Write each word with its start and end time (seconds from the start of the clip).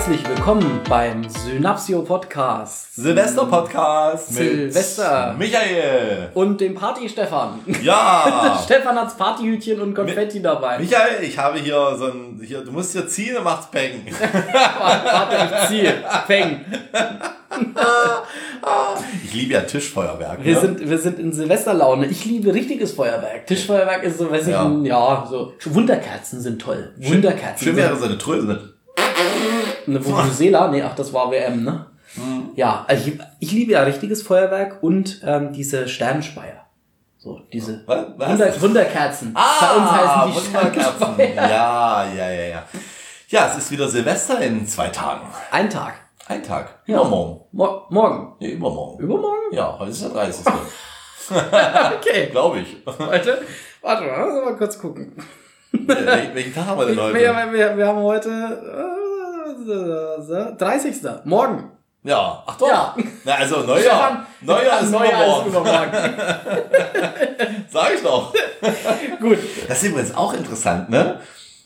Herzlich 0.00 0.26
willkommen 0.26 0.80
beim 0.88 1.28
Synapsio 1.28 2.00
Podcast. 2.00 2.94
Silvester 2.96 3.44
Podcast 3.44 4.30
mit 4.32 4.48
Silvester. 4.48 5.34
Michael. 5.38 6.30
Und 6.32 6.58
dem 6.58 6.74
Party 6.74 7.06
Stefan. 7.06 7.58
Ja. 7.82 8.58
Stefan 8.64 8.96
hat's 8.98 9.14
Partyhütchen 9.14 9.78
und 9.78 9.92
Konfetti 9.92 10.40
dabei. 10.40 10.78
Michael, 10.78 11.22
ich 11.22 11.36
habe 11.36 11.58
hier 11.58 11.94
so 11.98 12.06
ein, 12.06 12.40
hier, 12.42 12.62
du 12.62 12.72
musst 12.72 12.92
hier 12.92 13.06
ziehen 13.08 13.36
und 13.36 13.44
macht's 13.44 13.70
Peng. 13.70 14.06
Warte, 14.52 15.36
ich 15.54 15.68
ziehe. 15.68 15.94
Peng. 16.26 16.64
Ich 19.24 19.34
liebe 19.34 19.54
ja 19.54 19.60
Tischfeuerwerk. 19.60 20.42
Wir 20.44 20.54
ne? 20.54 20.60
sind, 20.60 20.88
wir 20.88 20.98
sind 20.98 21.18
in 21.18 21.32
Silvesterlaune. 21.32 22.06
Ich 22.06 22.24
liebe 22.24 22.52
richtiges 22.54 22.92
Feuerwerk. 22.92 23.46
Tischfeuerwerk 23.46 24.02
ist 24.04 24.18
so, 24.18 24.30
weiß 24.30 24.46
ich, 24.46 24.52
Ja. 24.52 24.64
ein- 24.64 24.84
ja, 24.84 25.26
so. 25.28 25.52
Wunderkerzen 25.64 26.40
sind 26.40 26.60
toll. 26.60 26.92
Wunderkerzen. 26.96 27.66
Schön 27.68 27.76
wäre 27.76 27.96
so 27.96 28.06
eine 28.06 28.18
Tröse. 28.18 28.69
Eine 29.86 30.04
Vuvuzela? 30.04 30.68
Nee, 30.68 30.82
ach, 30.82 30.94
das 30.94 31.12
war 31.12 31.30
WM, 31.30 31.64
ne? 31.64 31.86
Mhm. 32.16 32.50
Ja, 32.56 32.84
also 32.88 33.08
ich, 33.08 33.18
ich 33.38 33.52
liebe 33.52 33.72
ja 33.72 33.82
richtiges 33.82 34.22
Feuerwerk 34.22 34.82
und 34.82 35.20
ähm, 35.24 35.52
diese 35.52 35.88
Sternspeier. 35.88 36.66
So, 37.18 37.40
diese 37.52 37.82
Was? 37.86 38.06
Was? 38.16 38.30
Wunder, 38.30 38.62
Wunderkerzen. 38.62 39.32
Ah, 39.34 39.58
Bei 39.60 39.76
uns 39.76 39.90
heißen 39.90 40.32
die 40.32 40.54
Wunderkerzen. 40.54 41.34
Ja, 41.36 42.04
ja, 42.04 42.30
ja, 42.30 42.42
ja. 42.48 42.62
Ja, 43.28 43.46
es 43.46 43.58
ist 43.58 43.70
wieder 43.70 43.88
Silvester 43.88 44.40
in 44.40 44.66
zwei 44.66 44.88
Tagen. 44.88 45.26
Ein 45.50 45.68
Tag. 45.70 45.94
Ein 46.26 46.42
Tag. 46.42 46.80
Ja. 46.86 46.96
Übermorgen. 46.96 47.40
Mo 47.52 47.82
morgen. 47.90 48.36
Nee, 48.40 48.52
übermorgen. 48.52 48.98
Übermorgen? 49.02 49.52
Ja, 49.52 49.76
heute 49.78 49.90
ist 49.90 50.02
der 50.02 50.10
30. 50.10 50.44
Okay. 51.30 52.28
Glaube 52.32 52.58
ich. 52.60 52.76
Warte, 52.84 53.42
warte, 53.82 54.04
lass 54.06 54.32
uns 54.34 54.44
mal 54.44 54.56
kurz 54.56 54.78
gucken. 54.78 55.12
Wel- 55.72 56.34
Welchen 56.34 56.52
Tag 56.54 56.66
haben 56.66 56.78
wir 56.80 56.86
denn 56.86 56.96
Wir, 56.96 57.02
heute? 57.04 57.14
wir, 57.18 57.52
wir, 57.52 57.76
wir 57.76 57.86
haben 57.86 58.02
heute 58.02 58.28
äh, 58.30 59.09
30. 60.58 60.96
Morgen. 61.24 61.70
Ja, 62.02 62.42
ach 62.46 62.56
doch. 62.56 62.68
Ja. 62.68 62.94
Na, 63.24 63.34
also 63.34 63.56
Stefan, 63.56 63.66
Neujahr. 63.76 64.26
Neujahr 64.40 64.80
ist 64.80 64.90
Neujahr 64.90 65.22
übermorgen. 65.46 65.46
ist 65.46 65.54
übermorgen. 65.54 65.92
Sag 67.70 67.94
ich 67.94 68.02
doch. 68.02 68.32
Gut. 69.20 69.38
Das 69.68 69.82
ist 69.82 69.88
übrigens 69.90 70.14
auch 70.14 70.32
interessant, 70.32 70.88
ne? 70.88 71.20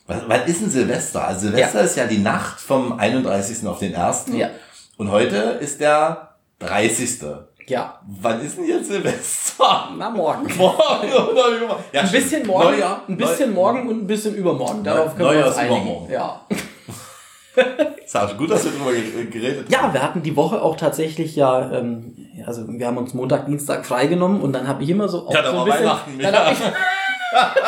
Was, 0.06 0.18
wann 0.26 0.42
ist 0.46 0.60
denn 0.60 0.70
Silvester? 0.70 1.24
Also 1.28 1.40
Silvester 1.46 1.82
ist 1.82 1.96
ja 1.96 2.06
die 2.06 2.18
Nacht 2.18 2.60
vom 2.60 2.98
31. 2.98 3.66
auf 3.66 3.78
den 3.78 3.94
1. 3.94 4.24
Ja. 4.32 4.48
Und 4.98 5.10
heute 5.12 5.36
ist 5.36 5.80
der 5.80 6.30
30. 6.58 7.20
Ja. 7.66 8.00
Wann 8.20 8.44
ist 8.44 8.58
denn 8.58 8.66
jetzt 8.66 8.88
Silvester? 8.88 9.88
Na, 9.96 10.10
morgen. 10.10 10.46
Morgen 10.58 11.12
oder 11.12 11.48
über? 11.48 11.78
Ja, 11.92 12.00
Ein 12.02 12.10
bisschen 12.10 12.44
morgen, 12.46 12.64
Neujahr, 12.72 13.02
ein 13.08 13.16
bisschen 13.16 13.50
Neu- 13.50 13.54
morgen 13.54 13.88
und 13.88 14.02
ein 14.02 14.06
bisschen 14.06 14.34
übermorgen. 14.34 14.82
Darauf 14.84 15.14
können 15.16 15.28
Neujahr 15.28 15.44
wir 15.44 15.46
uns 15.46 15.54
ist 15.54 15.60
einigen. 15.62 15.80
übermorgen. 15.86 16.12
Ja. 16.12 16.40
Sag, 18.06 18.36
gut, 18.36 18.50
dass 18.50 18.64
wir 18.64 18.72
drüber 18.72 18.92
ge- 18.92 19.26
geredet 19.26 19.70
ja, 19.70 19.92
wir 19.92 20.02
hatten 20.02 20.22
die 20.22 20.36
Woche 20.36 20.60
auch 20.62 20.76
tatsächlich 20.76 21.36
ja, 21.36 21.70
ähm, 21.72 22.14
also 22.46 22.64
wir 22.68 22.86
haben 22.86 22.98
uns 22.98 23.14
Montag, 23.14 23.46
Dienstag 23.46 23.86
freigenommen 23.86 24.40
und 24.40 24.52
dann 24.52 24.68
habe 24.68 24.82
ich 24.82 24.90
immer 24.90 25.08
so 25.08 25.26
auch 25.28 25.32
Ja, 25.34 25.42
da 25.42 25.50
so 25.50 25.56
war 25.58 25.64
ein 25.64 25.70
bisschen, 25.70 25.84
Weihnachten, 25.86 26.18
dann 26.18 26.34
ja. 26.34 26.52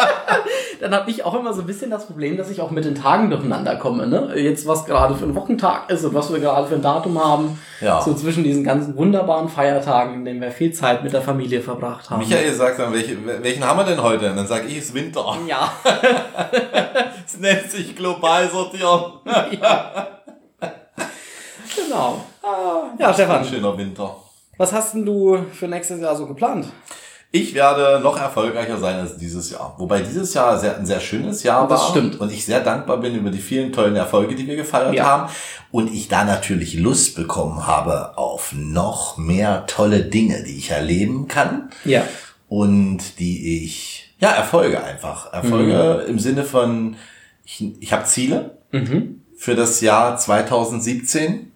habe 0.76 0.90
dann 0.90 1.00
hab 1.00 1.08
ich 1.08 1.24
auch 1.24 1.34
immer 1.34 1.52
so 1.52 1.62
ein 1.62 1.66
bisschen 1.66 1.90
das 1.90 2.06
Problem, 2.06 2.36
dass 2.36 2.50
ich 2.50 2.60
auch 2.60 2.70
mit 2.70 2.84
den 2.84 2.94
Tagen 2.94 3.30
durcheinander 3.30 3.76
komme. 3.76 4.06
Ne? 4.06 4.32
Jetzt 4.36 4.66
was 4.66 4.84
gerade 4.84 5.14
für 5.14 5.24
ein 5.24 5.34
Wochentag 5.34 5.90
ist 5.90 6.04
und 6.04 6.14
was 6.14 6.32
wir 6.32 6.38
gerade 6.40 6.66
für 6.66 6.74
ein 6.76 6.82
Datum 6.82 7.22
haben. 7.22 7.58
Ja. 7.80 8.00
So 8.00 8.14
zwischen 8.14 8.44
diesen 8.44 8.64
ganzen 8.64 8.96
wunderbaren 8.96 9.48
Feiertagen, 9.48 10.14
in 10.14 10.24
denen 10.24 10.40
wir 10.40 10.50
viel 10.50 10.72
Zeit 10.72 11.02
mit 11.02 11.12
der 11.12 11.22
Familie 11.22 11.60
verbracht 11.60 12.10
haben. 12.10 12.20
Michael 12.20 12.52
sagt 12.52 12.78
dann, 12.78 12.92
welche, 12.92 13.16
welchen 13.42 13.64
haben 13.64 13.78
wir 13.78 13.84
denn 13.84 14.02
heute? 14.02 14.30
Und 14.30 14.36
dann 14.36 14.46
sage 14.46 14.66
ich, 14.66 14.78
es 14.78 14.86
ist 14.86 14.94
Winter. 14.94 15.36
Ja. 15.46 15.70
Es 17.26 17.38
nennt 17.40 17.68
sich 17.68 17.96
global 17.96 18.48
sortieren. 18.48 19.14
genau. 21.76 22.24
Ja, 22.98 23.12
Stefan, 23.12 23.40
Ein 23.40 23.44
schöner 23.44 23.76
Winter. 23.76 24.16
was 24.56 24.72
hast 24.72 24.94
denn 24.94 25.04
du 25.04 25.36
für 25.52 25.66
nächstes 25.66 26.00
Jahr 26.00 26.14
so 26.14 26.26
geplant? 26.26 26.68
Ich 27.32 27.54
werde 27.54 28.00
noch 28.02 28.18
erfolgreicher 28.18 28.78
sein 28.78 28.96
als 29.00 29.16
dieses 29.18 29.50
Jahr. 29.50 29.74
Wobei 29.78 30.00
dieses 30.00 30.32
Jahr 30.32 30.58
sehr, 30.58 30.76
ein 30.78 30.86
sehr 30.86 31.00
schönes 31.00 31.42
Jahr 31.42 31.68
Das 31.68 31.80
war. 31.82 31.90
stimmt. 31.90 32.20
Und 32.20 32.32
ich 32.32 32.44
sehr 32.46 32.60
dankbar 32.60 32.98
bin 32.98 33.14
über 33.14 33.30
die 33.30 33.40
vielen 33.40 33.72
tollen 33.72 33.96
Erfolge, 33.96 34.34
die 34.36 34.46
wir 34.46 34.56
gefeiert 34.56 34.94
Ja. 34.94 35.04
haben. 35.04 35.32
Und 35.70 35.92
ich 35.92 36.08
da 36.08 36.24
natürlich 36.24 36.74
Lust 36.74 37.14
bekommen 37.16 37.66
habe 37.66 38.16
auf 38.16 38.52
noch 38.56 39.18
mehr 39.18 39.66
tolle 39.66 40.02
Dinge, 40.04 40.44
die 40.44 40.56
ich 40.56 40.70
erleben 40.70 41.28
kann. 41.28 41.70
Ja. 41.84 42.04
Und 42.48 43.18
die 43.18 43.64
ich, 43.64 44.14
ja, 44.20 44.30
Erfolge 44.30 44.82
einfach. 44.82 45.32
Erfolge 45.32 46.04
Mhm. 46.04 46.10
im 46.10 46.18
Sinne 46.18 46.44
von, 46.44 46.96
ich, 47.44 47.62
ich 47.82 47.92
habe 47.92 48.04
Ziele 48.04 48.56
Mhm. 48.70 49.22
für 49.36 49.54
das 49.56 49.80
Jahr 49.80 50.16
2017. 50.16 51.52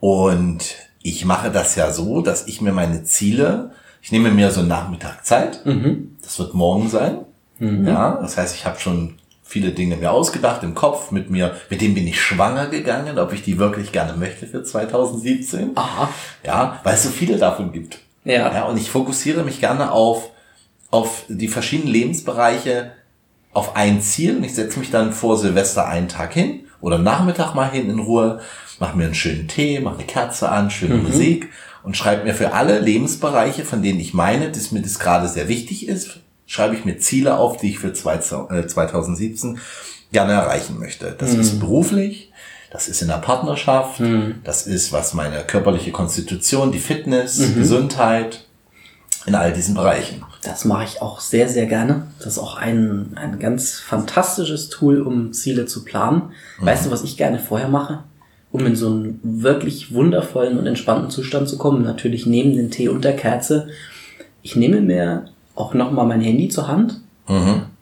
Und 0.00 0.74
ich 1.02 1.24
mache 1.24 1.50
das 1.50 1.74
ja 1.76 1.92
so, 1.92 2.22
dass 2.22 2.46
ich 2.46 2.60
mir 2.60 2.72
meine 2.72 3.04
Ziele, 3.04 3.72
ich 4.02 4.12
nehme 4.12 4.30
mir 4.30 4.50
so 4.50 4.60
einen 4.60 4.68
Nachmittag 4.68 5.24
Zeit. 5.24 5.64
Mhm. 5.66 6.16
Das 6.22 6.38
wird 6.38 6.54
morgen 6.54 6.88
sein. 6.88 7.18
Ja, 7.60 8.18
das 8.22 8.36
heißt, 8.36 8.54
ich 8.54 8.66
habe 8.66 8.78
schon 8.78 9.14
viele 9.42 9.70
Dinge 9.70 9.96
mir 9.96 10.12
ausgedacht 10.12 10.62
im 10.62 10.74
Kopf 10.74 11.10
mit 11.10 11.30
mir, 11.30 11.56
mit 11.70 11.80
denen 11.80 11.94
bin 11.94 12.06
ich 12.06 12.20
schwanger 12.20 12.66
gegangen, 12.66 13.18
ob 13.18 13.32
ich 13.32 13.42
die 13.42 13.58
wirklich 13.58 13.92
gerne 13.92 14.12
möchte 14.16 14.46
für 14.46 14.62
2017. 14.62 15.70
Aha. 15.74 16.08
Ja, 16.44 16.80
weil 16.84 16.94
es 16.94 17.02
so 17.02 17.08
viele 17.08 17.38
davon 17.38 17.72
gibt. 17.72 17.98
Ja. 18.24 18.52
Ja, 18.52 18.64
und 18.66 18.76
ich 18.76 18.90
fokussiere 18.90 19.42
mich 19.42 19.58
gerne 19.58 19.90
auf, 19.90 20.30
auf 20.90 21.24
die 21.28 21.48
verschiedenen 21.48 21.92
Lebensbereiche, 21.92 22.92
auf 23.52 23.74
ein 23.74 24.02
Ziel 24.02 24.36
und 24.36 24.44
ich 24.44 24.54
setze 24.54 24.78
mich 24.78 24.90
dann 24.90 25.12
vor 25.12 25.38
Silvester 25.38 25.88
einen 25.88 26.08
Tag 26.08 26.34
hin 26.34 26.66
oder 26.80 26.98
Nachmittag 26.98 27.54
mal 27.54 27.70
hin 27.70 27.90
in 27.90 27.98
Ruhe, 27.98 28.40
mache 28.78 28.96
mir 28.96 29.06
einen 29.06 29.14
schönen 29.14 29.48
Tee, 29.48 29.80
mache 29.80 29.96
eine 29.96 30.04
Kerze 30.04 30.50
an, 30.50 30.70
schöne 30.70 30.96
Musik 30.96 31.48
und 31.88 31.96
schreibe 31.96 32.24
mir 32.24 32.34
für 32.34 32.52
alle 32.52 32.80
Lebensbereiche, 32.80 33.64
von 33.64 33.80
denen 33.80 33.98
ich 33.98 34.12
meine, 34.12 34.50
dass 34.52 34.72
mir 34.72 34.82
das 34.82 34.98
gerade 34.98 35.26
sehr 35.26 35.48
wichtig 35.48 35.88
ist, 35.88 36.18
schreibe 36.46 36.74
ich 36.74 36.84
mir 36.84 36.98
Ziele 36.98 37.38
auf, 37.38 37.56
die 37.56 37.70
ich 37.70 37.78
für 37.78 37.94
zwei- 37.94 38.16
äh, 38.16 38.66
2017 38.66 39.58
gerne 40.12 40.34
erreichen 40.34 40.78
möchte. 40.78 41.16
Das 41.18 41.32
ist 41.32 41.58
beruflich, 41.60 42.30
das 42.70 42.88
ist 42.88 43.00
in 43.00 43.08
der 43.08 43.14
Partnerschaft, 43.16 44.02
das 44.44 44.66
ist 44.66 44.92
was 44.92 45.14
meine 45.14 45.38
körperliche 45.44 45.90
Konstitution, 45.90 46.72
die 46.72 46.78
Fitness, 46.78 47.40
Gesundheit, 47.54 48.44
in 49.24 49.34
all 49.34 49.54
diesen 49.54 49.74
Bereichen. 49.74 50.22
Das 50.42 50.66
mache 50.66 50.84
ich 50.84 51.00
auch 51.00 51.20
sehr, 51.20 51.48
sehr 51.48 51.64
gerne. 51.64 52.08
Das 52.18 52.26
ist 52.34 52.38
auch 52.38 52.56
ein, 52.58 53.12
ein 53.16 53.38
ganz 53.38 53.78
fantastisches 53.80 54.68
Tool, 54.68 55.00
um 55.00 55.32
Ziele 55.32 55.64
zu 55.64 55.84
planen. 55.86 56.32
Weißt 56.60 56.84
du, 56.84 56.90
was 56.90 57.02
ich 57.02 57.16
gerne 57.16 57.38
vorher 57.38 57.68
mache? 57.68 58.04
Um 58.50 58.64
in 58.64 58.76
so 58.76 58.88
einen 58.88 59.20
wirklich 59.22 59.92
wundervollen 59.92 60.58
und 60.58 60.66
entspannten 60.66 61.10
Zustand 61.10 61.48
zu 61.48 61.58
kommen, 61.58 61.82
natürlich 61.82 62.24
neben 62.26 62.54
den 62.56 62.70
Tee 62.70 62.88
und 62.88 63.04
der 63.04 63.14
Kerze. 63.14 63.68
Ich 64.42 64.56
nehme 64.56 64.80
mir 64.80 65.26
auch 65.54 65.74
nochmal 65.74 66.06
mein 66.06 66.20
Handy 66.22 66.48
zur 66.48 66.66
Hand 66.68 67.00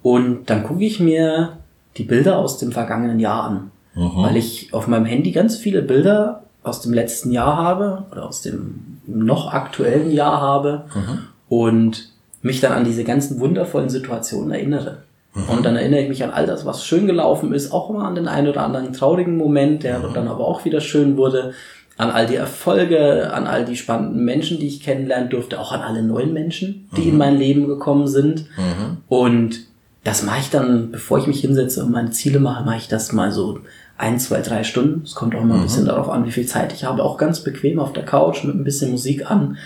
und 0.03 0.51
dann 0.51 0.65
gucke 0.65 0.85
ich 0.85 0.99
mir 0.99 1.59
die 1.97 2.03
Bilder 2.05 2.39
aus 2.39 2.59
dem 2.59 2.73
vergangenen 2.73 3.21
Jahr 3.21 3.45
an. 3.45 3.71
Weil 4.25 4.37
ich 4.37 4.75
auf 4.75 4.89
meinem 4.89 5.07
Handy 5.07 5.31
ganz 5.31 5.57
viele 5.57 5.83
Bilder 5.83 6.43
aus 6.63 6.81
dem 6.81 6.93
letzten 6.93 7.31
Jahr 7.31 7.57
habe 7.57 8.05
oder 8.11 8.27
aus 8.27 8.43
dem 8.43 8.99
noch 9.07 9.53
aktuellen 9.53 10.11
Jahr 10.11 10.41
habe 10.41 10.85
und 11.49 12.11
mich 12.43 12.61
dann 12.61 12.73
an 12.73 12.85
diese 12.85 13.05
ganzen 13.05 13.39
wundervollen 13.41 13.89
Situationen 13.89 14.51
erinnere. 14.51 14.99
Und 15.49 15.67
dann 15.67 15.77
erinnere 15.77 16.01
ich 16.01 16.09
mich 16.09 16.25
an 16.25 16.31
all 16.31 16.47
das, 16.47 16.65
was 16.65 16.85
schön 16.85 17.07
gelaufen 17.07 17.53
ist, 17.53 17.73
auch 17.73 17.91
immer 17.91 18.05
an 18.05 18.15
den 18.15 18.27
einen 18.27 18.49
oder 18.49 18.63
anderen 18.63 18.93
traurigen 18.93 19.37
Moment, 19.37 19.83
der 19.83 20.01
dann 20.15 20.29
aber 20.29 20.47
auch 20.47 20.65
wieder 20.65 20.81
schön 20.81 21.17
wurde, 21.17 21.53
an 21.99 22.11
all 22.11 22.27
die 22.27 22.37
Erfolge, 22.37 23.33
an 23.33 23.47
all 23.47 23.65
die 23.65 23.77
spannenden 23.77 24.25
Menschen, 24.25 24.59
die 24.59 24.67
ich 24.67 24.83
kennenlernen 24.83 25.31
durfte, 25.31 25.59
auch 25.61 25.73
an 25.73 25.81
alle 25.81 26.03
neuen 26.03 26.33
Menschen, 26.33 26.89
die 26.97 27.09
in 27.09 27.17
mein 27.19 27.37
Leben 27.39 27.69
gekommen 27.69 28.07
sind. 28.07 28.47
Und 29.09 29.61
das 30.05 30.23
mache 30.23 30.41
ich 30.41 30.51
dann, 30.51 30.91
bevor 30.93 31.19
ich 31.19 31.27
mich 31.27 31.41
hinsetze 31.41 31.85
und 31.85 31.91
meine 31.91 32.11
Ziele 32.11 32.39
mache, 32.39 32.65
mache 32.65 32.77
ich 32.77 32.89
das 32.89 33.13
mal 33.13 33.33
so 33.33 33.61
ein, 33.99 34.19
zwei, 34.21 34.41
drei 34.43 34.63
Stunden. 34.63 35.03
Es 35.05 35.15
kommt 35.15 35.35
auch 35.35 35.41
immer 35.41 35.55
ein 35.55 35.63
bisschen 35.63 35.87
darauf 35.87 36.11
an, 36.11 36.27
wie 36.27 36.31
viel 36.31 36.47
Zeit 36.47 36.73
ich 36.75 36.85
habe. 36.85 37.03
Auch 37.03 37.17
ganz 37.17 37.41
bequem 37.41 37.79
auf 37.79 37.95
der 37.95 38.05
Couch 38.05 38.45
mit 38.45 38.55
ein 38.55 38.63
bisschen 38.65 38.91
Musik 38.91 39.31
an. 39.31 39.57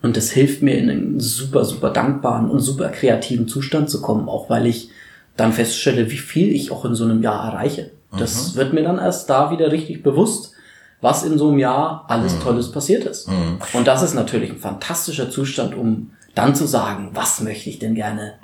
Und 0.00 0.16
das 0.16 0.30
hilft 0.30 0.62
mir 0.62 0.76
in 0.78 0.88
einen 0.90 1.20
super, 1.20 1.64
super 1.64 1.90
dankbaren 1.90 2.48
und 2.48 2.60
super 2.60 2.88
kreativen 2.88 3.48
Zustand 3.48 3.90
zu 3.90 4.00
kommen, 4.00 4.28
auch 4.28 4.48
weil 4.48 4.66
ich 4.66 4.90
dann 5.36 5.52
feststelle, 5.52 6.10
wie 6.10 6.18
viel 6.18 6.52
ich 6.54 6.70
auch 6.70 6.84
in 6.84 6.94
so 6.94 7.04
einem 7.04 7.22
Jahr 7.22 7.52
erreiche. 7.52 7.90
Das 8.18 8.54
wird 8.56 8.72
mir 8.72 8.82
dann 8.84 8.98
erst 8.98 9.28
da 9.28 9.50
wieder 9.50 9.72
richtig 9.72 10.02
bewusst, 10.02 10.52
was 11.00 11.24
in 11.24 11.36
so 11.36 11.48
einem 11.48 11.58
Jahr 11.58 12.04
alles 12.08 12.38
Tolles 12.38 12.70
passiert 12.70 13.04
ist. 13.04 13.28
Und 13.72 13.86
das 13.86 14.02
ist 14.02 14.14
natürlich 14.14 14.50
ein 14.50 14.58
fantastischer 14.58 15.30
Zustand, 15.30 15.74
um 15.74 16.12
dann 16.34 16.54
zu 16.54 16.66
sagen, 16.66 17.10
was 17.12 17.40
möchte 17.40 17.68
ich 17.70 17.78
denn 17.78 17.94
gerne 17.94 18.34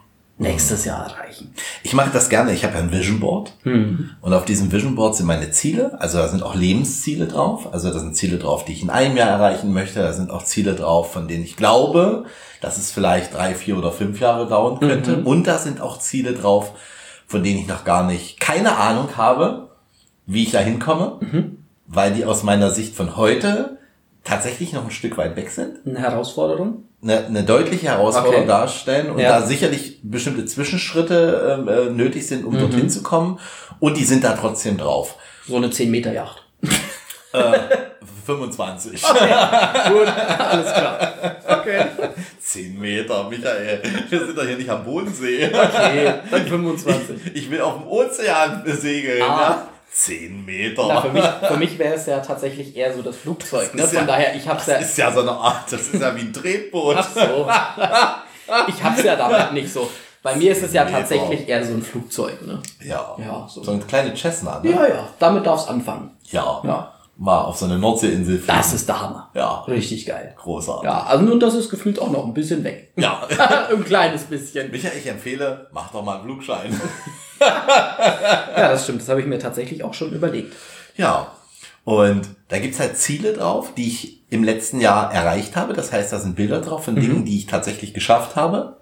nächstes 0.40 0.84
Jahr 0.84 1.06
erreichen? 1.10 1.54
Ich 1.82 1.92
mache 1.94 2.10
das 2.12 2.28
gerne. 2.28 2.52
Ich 2.52 2.64
habe 2.64 2.74
ja 2.74 2.80
ein 2.80 2.90
Vision 2.92 3.20
Board 3.20 3.52
Mhm. 3.64 4.10
und 4.20 4.32
auf 4.34 4.44
diesem 4.44 4.72
Vision 4.72 4.94
Board 4.96 5.14
sind 5.16 5.26
meine 5.26 5.50
Ziele. 5.50 6.00
Also 6.00 6.18
da 6.18 6.28
sind 6.28 6.42
auch 6.42 6.54
Lebensziele 6.54 7.26
drauf. 7.26 7.72
Also 7.72 7.92
da 7.92 7.98
sind 7.98 8.16
Ziele 8.16 8.38
drauf, 8.38 8.64
die 8.64 8.72
ich 8.72 8.82
in 8.82 8.90
einem 8.90 9.16
Jahr 9.16 9.28
erreichen 9.30 9.72
möchte. 9.72 10.00
Da 10.00 10.12
sind 10.12 10.30
auch 10.30 10.42
Ziele 10.44 10.74
drauf, 10.74 11.12
von 11.12 11.28
denen 11.28 11.44
ich 11.44 11.56
glaube, 11.56 12.24
dass 12.60 12.78
es 12.78 12.90
vielleicht 12.90 13.34
drei, 13.34 13.54
vier 13.54 13.78
oder 13.78 13.92
fünf 13.92 14.18
Jahre 14.20 14.46
dauern 14.48 14.80
könnte. 14.80 15.22
Und 15.22 15.46
da 15.46 15.58
sind 15.58 15.80
auch 15.80 15.98
Ziele 15.98 16.32
drauf, 16.32 16.72
von 17.26 17.42
denen 17.44 17.60
ich 17.60 17.68
noch 17.68 17.84
gar 17.84 18.06
nicht 18.06 18.40
keine 18.40 18.76
Ahnung 18.76 19.16
habe, 19.16 19.68
wie 20.26 20.42
ich 20.44 20.50
da 20.52 20.58
hinkomme, 20.60 21.20
weil 21.86 22.12
die 22.14 22.24
aus 22.24 22.42
meiner 22.42 22.70
Sicht 22.70 22.94
von 22.94 23.16
heute 23.16 23.78
tatsächlich 24.24 24.72
noch 24.72 24.84
ein 24.84 24.90
Stück 24.90 25.16
weit 25.16 25.34
weg 25.36 25.50
sind 25.50 25.86
Eine 25.86 25.98
Herausforderung? 26.00 26.84
Eine, 27.02 27.26
eine 27.26 27.42
deutliche 27.44 27.86
Herausforderung 27.88 28.40
Okay. 28.40 28.46
darstellen 28.46 29.10
und 29.10 29.18
Ja. 29.18 29.40
da 29.40 29.46
sicherlich 29.46 30.00
bestimmte 30.02 30.44
Zwischenschritte 30.44 31.58
ähm, 31.60 31.68
äh, 31.68 31.90
nötig 31.90 32.26
sind, 32.26 32.44
um 32.44 32.58
dorthin 32.58 32.90
zu 32.90 33.02
kommen. 33.02 33.38
Und 33.78 33.96
die 33.96 34.04
sind 34.04 34.22
da 34.24 34.32
trotzdem 34.32 34.76
drauf. 34.76 35.14
So 35.48 35.56
eine 35.56 35.70
10 35.70 35.90
Meter 35.90 36.12
Yacht. 36.12 36.44
25. 38.26 39.02
Gut, 39.02 40.08
alles 40.38 40.72
klar. 40.72 41.12
Okay. 41.48 41.84
10 42.40 42.78
Meter, 42.78 43.28
Michael. 43.28 43.82
Wir 44.08 44.18
sind 44.26 44.36
doch 44.36 44.44
hier 44.44 44.56
nicht 44.56 44.68
am 44.70 44.84
Bodensee. 44.84 45.46
Okay, 45.46 46.12
dann 46.30 46.46
25. 46.46 47.16
Ich 47.34 47.50
will 47.50 47.60
auf 47.60 47.78
dem 47.78 47.86
Ozean 47.86 48.62
segeln. 48.66 49.22
Ah. 49.22 49.26
Ja? 49.26 49.68
10 49.92 50.44
Meter. 50.44 50.84
Na, 50.88 51.00
für 51.02 51.08
mich, 51.10 51.24
für 51.24 51.56
mich 51.56 51.78
wäre 51.78 51.94
es 51.94 52.06
ja 52.06 52.20
tatsächlich 52.20 52.76
eher 52.76 52.94
so 52.94 53.02
das 53.02 53.16
Flugzeug. 53.16 53.74
Ne? 53.74 53.82
ist 53.82 53.90
Von 53.90 54.00
ja- 54.02 54.06
daher, 54.06 54.34
ich 54.36 54.48
hab's 54.48 54.66
ja. 54.66 54.74
Das 54.78 54.90
ist 54.90 54.98
ja 54.98 55.12
so 55.12 55.20
eine 55.20 55.32
Art, 55.32 55.70
das 55.70 55.80
ist 55.88 56.00
ja 56.00 56.14
wie 56.16 56.20
ein 56.20 56.32
Tretboot. 56.32 56.96
Ach 56.98 57.08
so. 57.12 57.48
Ich 58.68 58.82
hab's 58.82 59.02
ja 59.02 59.16
damit 59.16 59.52
nicht 59.52 59.72
so. 59.72 59.88
Bei 60.22 60.36
mir 60.36 60.52
ist 60.52 60.62
es 60.62 60.72
ja 60.72 60.84
tatsächlich 60.84 61.48
eher 61.48 61.64
so 61.64 61.72
ein 61.72 61.82
Flugzeug. 61.82 62.46
Ne? 62.46 62.60
Ja. 62.84 63.16
Ja, 63.18 63.48
so. 63.48 63.62
So 63.64 63.72
eine 63.72 63.80
kleine 63.80 64.14
Cessna, 64.14 64.60
ne? 64.60 64.70
Ja, 64.70 64.86
ja, 64.86 65.08
damit 65.18 65.46
darf's 65.46 65.66
anfangen. 65.66 66.10
Ja. 66.24 66.60
Ja. 66.64 66.92
Mal 67.16 67.38
auf 67.42 67.56
so 67.58 67.66
eine 67.66 67.78
Nordseeinsel 67.78 68.38
fliegen. 68.38 68.56
Das 68.58 68.72
ist 68.72 68.88
der 68.88 69.00
Hammer. 69.00 69.30
Ja. 69.34 69.60
Richtig 69.62 70.06
geil. 70.06 70.34
großartig. 70.38 70.84
Ja, 70.84 71.02
also 71.04 71.24
nun, 71.24 71.38
das 71.40 71.54
ist 71.54 71.68
gefühlt 71.70 71.98
auch 72.00 72.10
noch 72.10 72.24
ein 72.24 72.32
bisschen 72.34 72.64
weg. 72.64 72.92
ja. 72.96 73.22
ein 73.70 73.84
kleines 73.84 74.24
bisschen. 74.24 74.70
Michael, 74.70 74.96
ich 74.98 75.06
empfehle, 75.06 75.68
mach 75.72 75.90
doch 75.92 76.02
mal 76.02 76.16
einen 76.16 76.24
Flugschein. 76.24 76.78
Ja, 78.56 78.68
das 78.68 78.84
stimmt. 78.84 79.00
Das 79.02 79.08
habe 79.08 79.20
ich 79.20 79.26
mir 79.26 79.38
tatsächlich 79.38 79.82
auch 79.84 79.94
schon 79.94 80.12
überlegt. 80.12 80.54
ja. 80.96 81.32
Und 81.84 82.28
da 82.48 82.58
gibt's 82.58 82.78
halt 82.78 82.98
Ziele 82.98 83.32
drauf, 83.32 83.72
die 83.74 83.88
ich 83.88 84.18
im 84.28 84.44
letzten 84.44 84.80
Jahr 84.80 85.12
erreicht 85.12 85.56
habe. 85.56 85.72
Das 85.72 85.92
heißt, 85.92 86.12
da 86.12 86.18
sind 86.20 86.36
Bilder 86.36 86.60
drauf 86.60 86.84
von 86.84 86.94
Dingen, 86.94 87.24
die 87.24 87.38
ich 87.38 87.46
tatsächlich 87.46 87.94
geschafft 87.94 88.36
habe. 88.36 88.76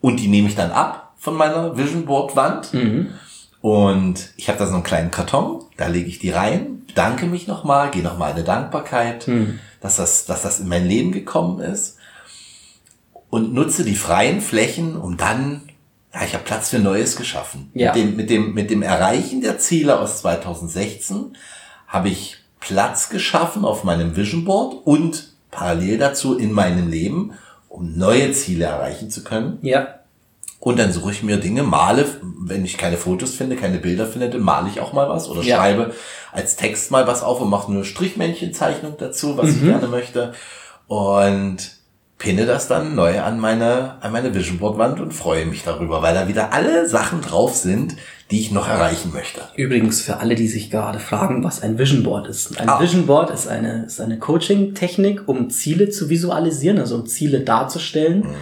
Und 0.00 0.18
die 0.20 0.28
nehme 0.28 0.48
ich 0.48 0.54
dann 0.54 0.70
ab 0.70 1.14
von 1.18 1.34
meiner 1.34 1.76
Vision 1.76 2.04
Board 2.06 2.36
Wand. 2.36 2.72
Und 3.60 4.30
ich 4.36 4.48
habe 4.48 4.58
da 4.58 4.66
so 4.66 4.74
einen 4.74 4.84
kleinen 4.84 5.10
Karton, 5.10 5.64
da 5.76 5.88
lege 5.88 6.08
ich 6.08 6.20
die 6.20 6.30
rein, 6.30 6.84
bedanke 6.86 7.26
mich 7.26 7.48
nochmal, 7.48 7.90
gehe 7.90 8.04
nochmal 8.04 8.30
in 8.30 8.36
eine 8.36 8.44
Dankbarkeit, 8.44 9.26
dass, 9.80 9.96
das, 9.96 10.26
dass 10.26 10.42
das 10.42 10.60
in 10.60 10.68
mein 10.68 10.86
Leben 10.86 11.10
gekommen 11.10 11.58
ist. 11.60 11.98
Und 13.30 13.52
nutze 13.52 13.84
die 13.84 13.96
freien 13.96 14.40
Flächen, 14.40 14.96
um 14.96 15.16
dann, 15.16 15.67
ja, 16.14 16.22
ich 16.24 16.34
habe 16.34 16.44
Platz 16.44 16.70
für 16.70 16.78
Neues 16.78 17.16
geschaffen. 17.16 17.70
Ja. 17.74 17.92
Mit, 17.94 17.96
dem, 18.02 18.16
mit, 18.16 18.30
dem, 18.30 18.54
mit 18.54 18.70
dem 18.70 18.82
Erreichen 18.82 19.40
der 19.40 19.58
Ziele 19.58 19.98
aus 20.00 20.20
2016 20.20 21.36
habe 21.86 22.08
ich 22.08 22.36
Platz 22.60 23.08
geschaffen 23.08 23.64
auf 23.64 23.84
meinem 23.84 24.16
Vision 24.16 24.44
Board 24.44 24.76
und 24.84 25.32
parallel 25.50 25.98
dazu 25.98 26.36
in 26.36 26.52
meinem 26.52 26.88
Leben, 26.90 27.32
um 27.68 27.96
neue 27.96 28.32
Ziele 28.32 28.64
erreichen 28.66 29.10
zu 29.10 29.22
können. 29.24 29.58
Ja. 29.62 29.94
Und 30.60 30.78
dann 30.78 30.92
suche 30.92 31.12
ich 31.12 31.22
mir 31.22 31.36
Dinge, 31.36 31.62
male, 31.62 32.04
wenn 32.40 32.64
ich 32.64 32.76
keine 32.76 32.96
Fotos 32.96 33.34
finde, 33.34 33.54
keine 33.54 33.78
Bilder 33.78 34.06
finde, 34.06 34.28
dann 34.28 34.40
male 34.40 34.68
ich 34.68 34.80
auch 34.80 34.92
mal 34.92 35.08
was 35.08 35.28
oder 35.28 35.42
Ja. 35.42 35.56
schreibe 35.56 35.94
als 36.32 36.56
Text 36.56 36.90
mal 36.90 37.06
was 37.06 37.22
auf 37.22 37.40
und 37.40 37.48
mache 37.48 37.70
eine 37.70 37.84
Strichmännchenzeichnung 37.84 38.94
dazu, 38.98 39.36
was 39.36 39.50
ich 39.50 39.62
gerne 39.62 39.86
möchte. 39.86 40.32
Und 40.88 41.77
pinne 42.18 42.46
das 42.46 42.66
dann 42.66 42.94
neu 42.96 43.20
an 43.20 43.38
meine, 43.38 43.96
an 44.02 44.10
meine 44.12 44.34
Vision 44.34 44.58
Board 44.58 44.76
Wand 44.76 45.00
und 45.00 45.12
freue 45.14 45.46
mich 45.46 45.62
darüber, 45.64 46.02
weil 46.02 46.14
da 46.14 46.26
wieder 46.26 46.52
alle 46.52 46.88
Sachen 46.88 47.20
drauf 47.20 47.54
sind, 47.54 47.94
die 48.32 48.40
ich 48.40 48.50
noch 48.50 48.68
erreichen 48.68 49.12
möchte. 49.14 49.40
Übrigens 49.56 50.02
für 50.02 50.18
alle, 50.18 50.34
die 50.34 50.48
sich 50.48 50.70
gerade 50.70 50.98
fragen, 50.98 51.44
was 51.44 51.62
ein 51.62 51.78
Vision 51.78 52.02
Board 52.02 52.26
ist. 52.26 52.60
Ein 52.60 52.68
Ah. 52.68 52.80
Vision 52.80 53.06
Board 53.06 53.30
ist 53.30 53.46
eine, 53.48 53.84
ist 53.86 54.00
eine 54.00 54.18
Coaching-Technik, 54.18 55.22
um 55.28 55.48
Ziele 55.48 55.90
zu 55.90 56.10
visualisieren, 56.10 56.78
also 56.78 56.96
um 56.96 57.06
Ziele 57.06 57.40
darzustellen. 57.40 58.20
Mhm. 58.22 58.34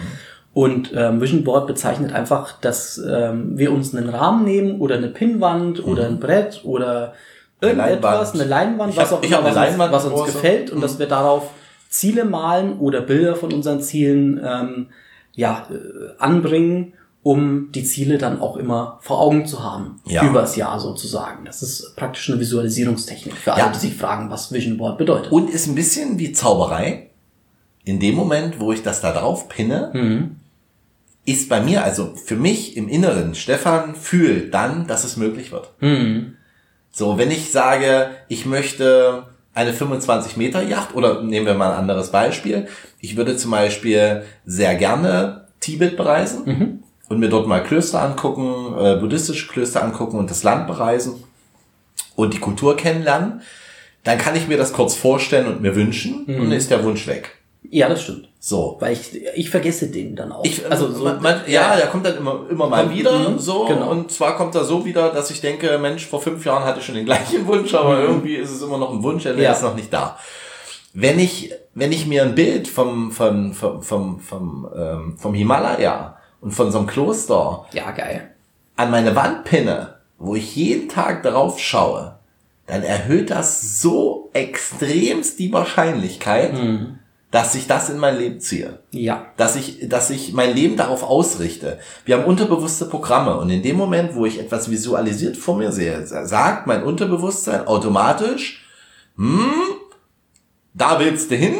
Und 0.53 0.91
ähm, 0.95 1.21
Vision 1.21 1.43
Board 1.43 1.67
bezeichnet 1.67 2.11
einfach, 2.13 2.59
dass 2.59 2.97
ähm, 2.97 3.57
wir 3.59 3.71
uns 3.71 3.95
einen 3.95 4.09
Rahmen 4.09 4.43
nehmen 4.43 4.81
oder 4.81 4.95
eine 4.95 5.07
Pinnwand 5.09 5.85
oder 5.85 6.07
ein 6.07 6.19
Brett 6.19 6.61
oder 6.63 7.13
irgendetwas, 7.61 8.33
Mhm. 8.33 8.39
Leinwand. 8.39 8.41
eine 8.41 8.43
Leinwand, 8.49 8.97
was 8.97 9.11
hab- 9.11 9.19
auch 9.19 9.23
immer, 9.73 9.91
was, 9.91 10.05
was 10.05 10.05
uns 10.11 10.25
gefällt 10.33 10.71
und 10.71 10.79
Mhm. 10.79 10.81
dass 10.81 10.97
wir 10.99 11.05
darauf 11.05 11.51
Ziele 11.97 12.25
malen 12.25 12.77
oder 12.79 13.01
Bilder 13.01 13.35
von 13.35 13.51
unseren 13.53 13.81
Zielen 13.81 14.39
ähm, 14.43 14.87
ja, 15.33 15.67
äh, 15.71 15.75
anbringen, 16.19 16.93
um 17.23 17.71
die 17.73 17.83
Ziele 17.83 18.17
dann 18.17 18.39
auch 18.39 18.55
immer 18.57 18.99
vor 19.01 19.19
Augen 19.19 19.45
zu 19.45 19.63
haben. 19.63 19.99
Ja. 20.05 20.23
Übers 20.25 20.55
Jahr 20.55 20.79
sozusagen. 20.79 21.43
Das 21.45 21.61
ist 21.61 21.95
praktisch 21.95 22.29
eine 22.29 22.39
Visualisierungstechnik 22.39 23.35
für 23.35 23.53
alle, 23.53 23.63
Ja. 23.63 23.69
die 23.71 23.79
sich 23.79 23.95
fragen, 23.95 24.29
was 24.29 24.51
Vision 24.53 24.77
Board 24.77 24.97
bedeutet. 24.97 25.31
Und 25.31 25.49
ist 25.49 25.67
ein 25.67 25.75
bisschen 25.75 26.17
wie 26.19 26.31
Zauberei. 26.31 27.09
In 27.83 27.99
dem 27.99 28.15
Moment, 28.15 28.59
wo 28.59 28.71
ich 28.71 28.81
das 28.83 29.01
da 29.01 29.11
drauf 29.11 29.49
pinne, 29.49 29.91
Mhm. 29.93 30.35
ist 31.25 31.49
bei 31.49 31.59
mir, 31.61 31.83
also 31.83 32.13
für 32.15 32.35
mich 32.35 32.77
im 32.77 32.87
Inneren, 32.87 33.35
Stefan 33.35 33.95
fühlt 33.95 34.53
dann, 34.53 34.87
dass 34.87 35.03
es 35.03 35.17
möglich 35.17 35.51
wird. 35.51 35.71
Mhm. 35.81 36.35
So, 36.91 37.17
wenn 37.17 37.31
ich 37.31 37.51
sage, 37.51 38.07
ich 38.29 38.45
möchte 38.45 39.23
eine 39.57 39.73
25 39.73 40.37
Meter 40.37 40.61
Yacht 40.61 40.93
oder 40.93 41.23
nehmen 41.23 41.47
wir 41.47 41.55
mal 41.55 41.71
ein 41.71 41.79
anderes 41.79 42.11
Beispiel. 42.11 42.67
Ich 42.99 43.17
würde 43.17 43.35
zum 43.37 43.49
Beispiel 43.51 44.23
sehr 44.45 44.75
gerne 44.75 45.47
Tibet 45.59 45.97
bereisen 45.97 46.41
Mhm. 46.45 46.83
und 47.09 47.19
mir 47.19 47.29
dort 47.29 47.47
mal 47.47 47.63
Klöster 47.63 48.01
angucken, 48.03 48.75
äh, 48.79 48.97
buddhistische 48.97 49.47
Klöster 49.47 49.83
angucken 49.83 50.19
und 50.19 50.29
das 50.29 50.43
Land 50.43 50.67
bereisen 50.67 51.23
und 52.15 52.35
die 52.35 52.39
Kultur 52.39 52.77
kennenlernen. 52.77 53.41
Dann 54.03 54.19
kann 54.19 54.35
ich 54.35 54.47
mir 54.47 54.57
das 54.57 54.73
kurz 54.73 54.93
vorstellen 54.93 55.47
und 55.47 55.61
mir 55.61 55.75
wünschen 55.75 56.25
und 56.25 56.37
dann 56.37 56.51
ist 56.51 56.69
der 56.69 56.83
Wunsch 56.83 57.07
weg. 57.07 57.35
Ja, 57.69 57.89
das 57.89 58.03
stimmt. 58.03 58.29
So. 58.39 58.77
Weil 58.79 58.93
ich, 58.93 59.13
ich 59.35 59.49
vergesse 59.49 59.87
den 59.87 60.15
dann 60.15 60.31
auch. 60.31 60.45
Ich, 60.45 60.63
also 60.69 60.85
also 60.85 60.97
so, 60.99 61.03
man, 61.03 61.21
man, 61.21 61.41
ja, 61.47 61.75
der 61.75 61.87
kommt 61.87 62.05
dann 62.05 62.15
immer, 62.17 62.41
immer 62.49 62.67
mal 62.67 62.89
wieder 62.89 63.29
mhm, 63.29 63.39
so. 63.39 63.65
genau. 63.65 63.89
Und 63.91 64.11
zwar 64.11 64.37
kommt 64.37 64.55
er 64.55 64.63
so 64.63 64.85
wieder, 64.85 65.09
dass 65.09 65.29
ich 65.31 65.41
denke, 65.41 65.77
Mensch, 65.77 66.05
vor 66.05 66.21
fünf 66.21 66.45
Jahren 66.45 66.63
hatte 66.63 66.79
ich 66.79 66.85
schon 66.85 66.95
den 66.95 67.05
gleichen 67.05 67.45
Wunsch, 67.47 67.73
aber 67.73 67.99
irgendwie 67.99 68.35
ist 68.35 68.51
es 68.51 68.61
immer 68.61 68.77
noch 68.77 68.91
ein 68.93 69.03
Wunsch, 69.03 69.23
der 69.23 69.33
Mhm. 69.33 69.41
Ja. 69.41 69.51
ist 69.51 69.63
noch 69.63 69.75
nicht 69.75 69.91
da. 69.91 70.17
Wenn 70.93 71.19
ich, 71.19 71.51
wenn 71.75 71.91
ich 71.91 72.07
mir 72.07 72.23
ein 72.23 72.35
Bild 72.35 72.67
vom, 72.69 73.11
vom, 73.11 73.53
vom, 73.53 73.81
vom, 73.83 74.19
vom, 74.21 74.69
ähm, 74.75 75.17
vom 75.17 75.33
Himalaya 75.33 76.17
und 76.39 76.51
von 76.51 76.71
so 76.71 76.77
einem 76.77 76.87
Kloster 76.87 77.65
ja, 77.73 77.91
geil. 77.91 78.31
an 78.77 78.91
meine 78.91 79.15
Wand 79.15 79.43
pinne, 79.43 79.95
wo 80.17 80.35
ich 80.35 80.55
jeden 80.55 80.87
Tag 80.89 81.21
darauf 81.23 81.59
schaue, 81.59 82.15
dann 82.65 82.81
erhöht 82.83 83.29
das 83.29 83.81
so 83.81 84.29
extremst 84.33 85.37
die 85.39 85.51
Wahrscheinlichkeit, 85.51 86.53
Mhm. 86.53 86.99
Dass 87.29 87.55
ich 87.55 87.67
das 87.67 87.89
in 87.89 87.97
mein 87.97 88.17
Leben 88.17 88.39
ziehe 88.39 88.79
Ja. 88.91 89.25
dass 89.35 89.55
ich, 89.57 89.89
dass 89.89 90.09
ich 90.09 90.31
mein 90.33 90.55
Leben 90.55 90.77
darauf 90.77 91.03
ausrichte. 91.03 91.77
Wir 92.05 92.17
haben 92.17 92.25
unterbewusste 92.25 92.85
Programme 92.85 93.37
und 93.37 93.49
in 93.49 93.61
dem 93.63 93.75
Moment, 93.75 94.15
wo 94.15 94.25
ich 94.25 94.39
etwas 94.39 94.71
visualisiert 94.71 95.35
vor 95.35 95.57
mir 95.57 95.71
sehe, 95.71 96.05
sagt 96.07 96.67
mein 96.67 96.83
Unterbewusstsein 96.83 97.67
automatisch, 97.67 98.65
hm, 99.17 99.51
da 100.73 100.99
willst 100.99 101.31
du 101.31 101.35
hin, 101.35 101.55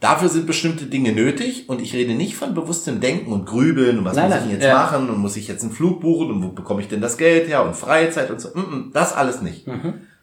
dafür 0.00 0.28
sind 0.28 0.46
bestimmte 0.46 0.84
Dinge 0.86 1.12
nötig 1.12 1.68
und 1.68 1.80
ich 1.80 1.94
rede 1.94 2.14
nicht 2.14 2.36
von 2.36 2.54
bewusstem 2.54 3.00
Denken 3.00 3.32
und 3.32 3.46
Grübeln 3.46 3.98
und 3.98 4.04
was 4.04 4.14
Nein, 4.16 4.26
muss 4.26 4.34
nein, 4.36 4.46
ich 4.46 4.52
jetzt 4.54 4.64
ja. 4.64 4.74
machen 4.74 5.08
und 5.10 5.18
muss 5.18 5.36
ich 5.36 5.48
jetzt 5.48 5.62
einen 5.64 5.72
Flug 5.72 6.00
buchen 6.02 6.30
und 6.30 6.42
wo 6.42 6.48
bekomme 6.48 6.82
ich 6.82 6.88
denn 6.88 7.00
das 7.00 7.16
Geld 7.16 7.48
her 7.48 7.64
und 7.64 7.74
Freizeit 7.74 8.30
und 8.30 8.40
so, 8.40 8.50
mm, 8.50 8.60
mm, 8.60 8.90
das 8.92 9.12
alles 9.12 9.40
nicht. 9.42 9.66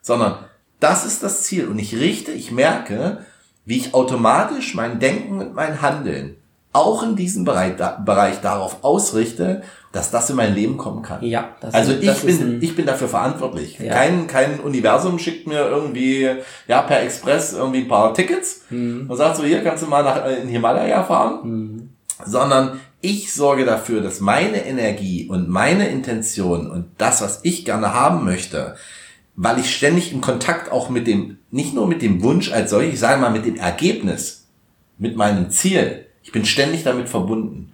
Sondern 0.02 0.46
das 0.80 1.06
ist 1.06 1.24
das 1.24 1.44
Ziel 1.44 1.68
und 1.68 1.78
ich 1.80 1.96
richte, 1.96 2.32
ich 2.32 2.52
merke, 2.52 3.26
wie 3.66 3.78
ich 3.78 3.94
automatisch 3.94 4.74
mein 4.76 5.00
Denken 5.00 5.40
und 5.40 5.54
mein 5.56 5.82
Handeln 5.82 6.36
auch 6.74 7.04
in 7.04 7.18
diesem 7.18 7.44
Bereich, 7.44 7.76
da, 7.76 8.02
Bereich 8.06 8.40
darauf 8.40 8.78
ausrichte, 8.86 9.62
dass 9.92 10.10
das 10.10 10.30
in 10.30 10.38
mein 10.38 10.56
Leben 10.56 10.78
kommen 10.78 11.02
kann. 11.02 11.22
Ja, 11.22 11.50
das 11.60 11.74
also 11.74 11.92
ist- 11.92 12.00
ich 12.02 12.08
das 12.08 12.22
bin, 12.26 12.62
ich 12.62 12.76
bin 12.78 12.86
dafür 12.86 13.10
verantwortlich. 13.10 13.78
Ja. 13.78 13.92
Kein, 13.94 14.26
kein 14.26 14.62
Universum 14.62 15.20
schickt 15.20 15.48
mir 15.48 15.66
irgendwie, 15.68 16.30
ja, 16.70 16.82
per 16.84 17.02
Express 17.02 17.52
irgendwie 17.52 17.80
ein 17.82 17.88
paar 17.90 18.14
Tickets 18.14 18.62
Hm. 18.70 19.06
und 19.10 19.18
sagt 19.18 19.36
so, 19.36 19.44
hier 19.44 19.62
kannst 19.64 19.84
du 19.84 19.88
mal 19.88 20.02
nach 20.02 20.26
äh, 20.26 20.36
in 20.42 20.48
Himalaya 20.48 21.04
fahren. 21.04 21.90
Sondern 22.26 22.80
ich 23.02 23.34
sorge 23.34 23.66
dafür, 23.66 24.00
dass 24.02 24.22
meine 24.22 24.66
Energie 24.66 25.28
und 25.28 25.50
meine 25.50 25.90
Intention 25.90 26.72
und 26.72 26.86
das, 26.98 27.22
was 27.22 27.42
ich 27.44 27.66
gerne 27.66 27.94
haben 27.94 28.24
möchte, 28.24 28.76
weil 29.36 29.60
ich 29.60 29.76
ständig 29.76 30.12
in 30.12 30.22
Kontakt 30.22 30.72
auch 30.72 30.90
mit 30.90 31.08
dem, 31.08 31.38
nicht 31.50 31.74
nur 31.74 31.88
mit 31.88 32.02
dem 32.02 32.22
Wunsch 32.22 32.52
als 32.52 32.72
solch, 32.72 32.94
ich 32.94 33.00
sage 33.00 33.22
mal 33.22 33.32
mit 33.32 33.46
dem 33.46 33.56
Ergebnis, 33.56 34.48
mit 34.98 35.16
meinem 35.16 35.50
Ziel. 35.50 36.06
Ich 36.24 36.32
bin 36.32 36.46
ständig 36.46 36.84
damit 36.84 37.10
verbunden. 37.10 37.72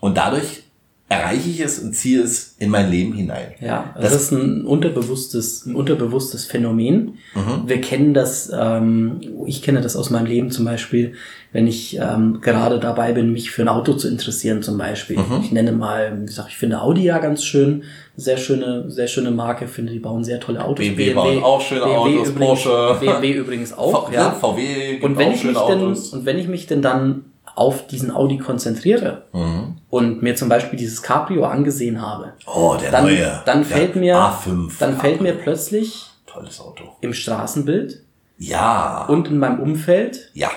Und 0.00 0.16
dadurch 0.16 0.62
erreiche 1.10 1.50
ich 1.50 1.58
es 1.58 1.80
und 1.80 1.92
ziehe 1.92 2.22
es 2.22 2.54
in 2.60 2.70
mein 2.70 2.88
Leben 2.88 3.12
hinein. 3.12 3.54
Ja, 3.60 3.92
das, 3.96 4.12
das 4.12 4.22
ist 4.22 4.30
ein 4.30 4.64
unterbewusstes, 4.64 5.66
ein 5.66 5.74
unterbewusstes 5.74 6.44
Phänomen. 6.44 7.18
Mhm. 7.34 7.62
Wir 7.66 7.80
kennen 7.80 8.14
das, 8.14 8.48
ähm, 8.56 9.20
ich 9.44 9.60
kenne 9.60 9.80
das 9.80 9.96
aus 9.96 10.10
meinem 10.10 10.26
Leben 10.26 10.52
zum 10.52 10.64
Beispiel, 10.64 11.14
wenn 11.50 11.66
ich 11.66 11.98
ähm, 11.98 12.38
gerade 12.40 12.78
dabei 12.78 13.12
bin, 13.12 13.32
mich 13.32 13.50
für 13.50 13.62
ein 13.62 13.68
Auto 13.68 13.94
zu 13.94 14.06
interessieren 14.06 14.62
zum 14.62 14.78
Beispiel. 14.78 15.18
Mhm. 15.18 15.40
Ich 15.42 15.50
nenne 15.50 15.72
mal, 15.72 16.16
wie 16.20 16.26
gesagt, 16.26 16.50
ich 16.50 16.56
finde 16.56 16.80
Audi 16.80 17.02
ja 17.02 17.18
ganz 17.18 17.42
schön, 17.42 17.82
sehr 18.16 18.36
schöne, 18.36 18.88
sehr 18.88 19.08
schöne 19.08 19.32
Marke, 19.32 19.66
finde 19.66 19.92
die 19.92 19.98
bauen 19.98 20.22
sehr 20.22 20.38
tolle 20.38 20.64
Autos. 20.64 20.86
BMW, 20.86 21.06
BMW 21.06 21.14
bauen 21.14 21.42
auch 21.42 21.60
schöne 21.60 21.86
BMW 21.86 21.96
Autos, 21.96 22.28
übrigens, 22.28 22.62
Porsche. 22.62 22.96
BMW 23.00 23.32
übrigens 23.32 23.72
auch, 23.72 24.06
v 24.06 24.12
ja. 24.12 24.30
VW 24.30 25.00
und 25.02 25.18
wenn 25.18 25.32
ich 25.32 25.42
mich 25.42 25.58
denn, 25.58 25.82
und 25.82 26.24
wenn 26.24 26.38
ich 26.38 26.46
mich 26.46 26.68
denn 26.68 26.82
dann 26.82 27.24
auf 27.56 27.88
diesen 27.88 28.12
Audi 28.12 28.38
konzentriere 28.38 29.24
mhm. 29.32 29.79
Und 29.90 30.22
mir 30.22 30.36
zum 30.36 30.48
Beispiel 30.48 30.78
dieses 30.78 31.02
Cabrio 31.02 31.44
angesehen 31.44 32.00
habe, 32.00 32.32
oh, 32.46 32.76
der 32.80 32.90
dann, 32.90 33.04
neue, 33.04 33.42
dann 33.44 33.64
fällt 33.64 33.96
mir, 33.96 34.16
A5 34.16 34.72
dann 34.78 34.98
fällt 34.98 35.20
mir 35.20 35.34
plötzlich 35.34 36.06
tolles 36.26 36.60
Auto. 36.60 36.84
im 37.00 37.12
Straßenbild 37.12 38.02
ja. 38.38 39.04
und 39.06 39.28
in 39.28 39.38
meinem 39.38 39.60
Umfeld 39.60 40.30
ja. 40.32 40.50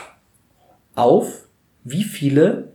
auf, 0.95 1.45
wie 1.83 2.03
viele 2.03 2.73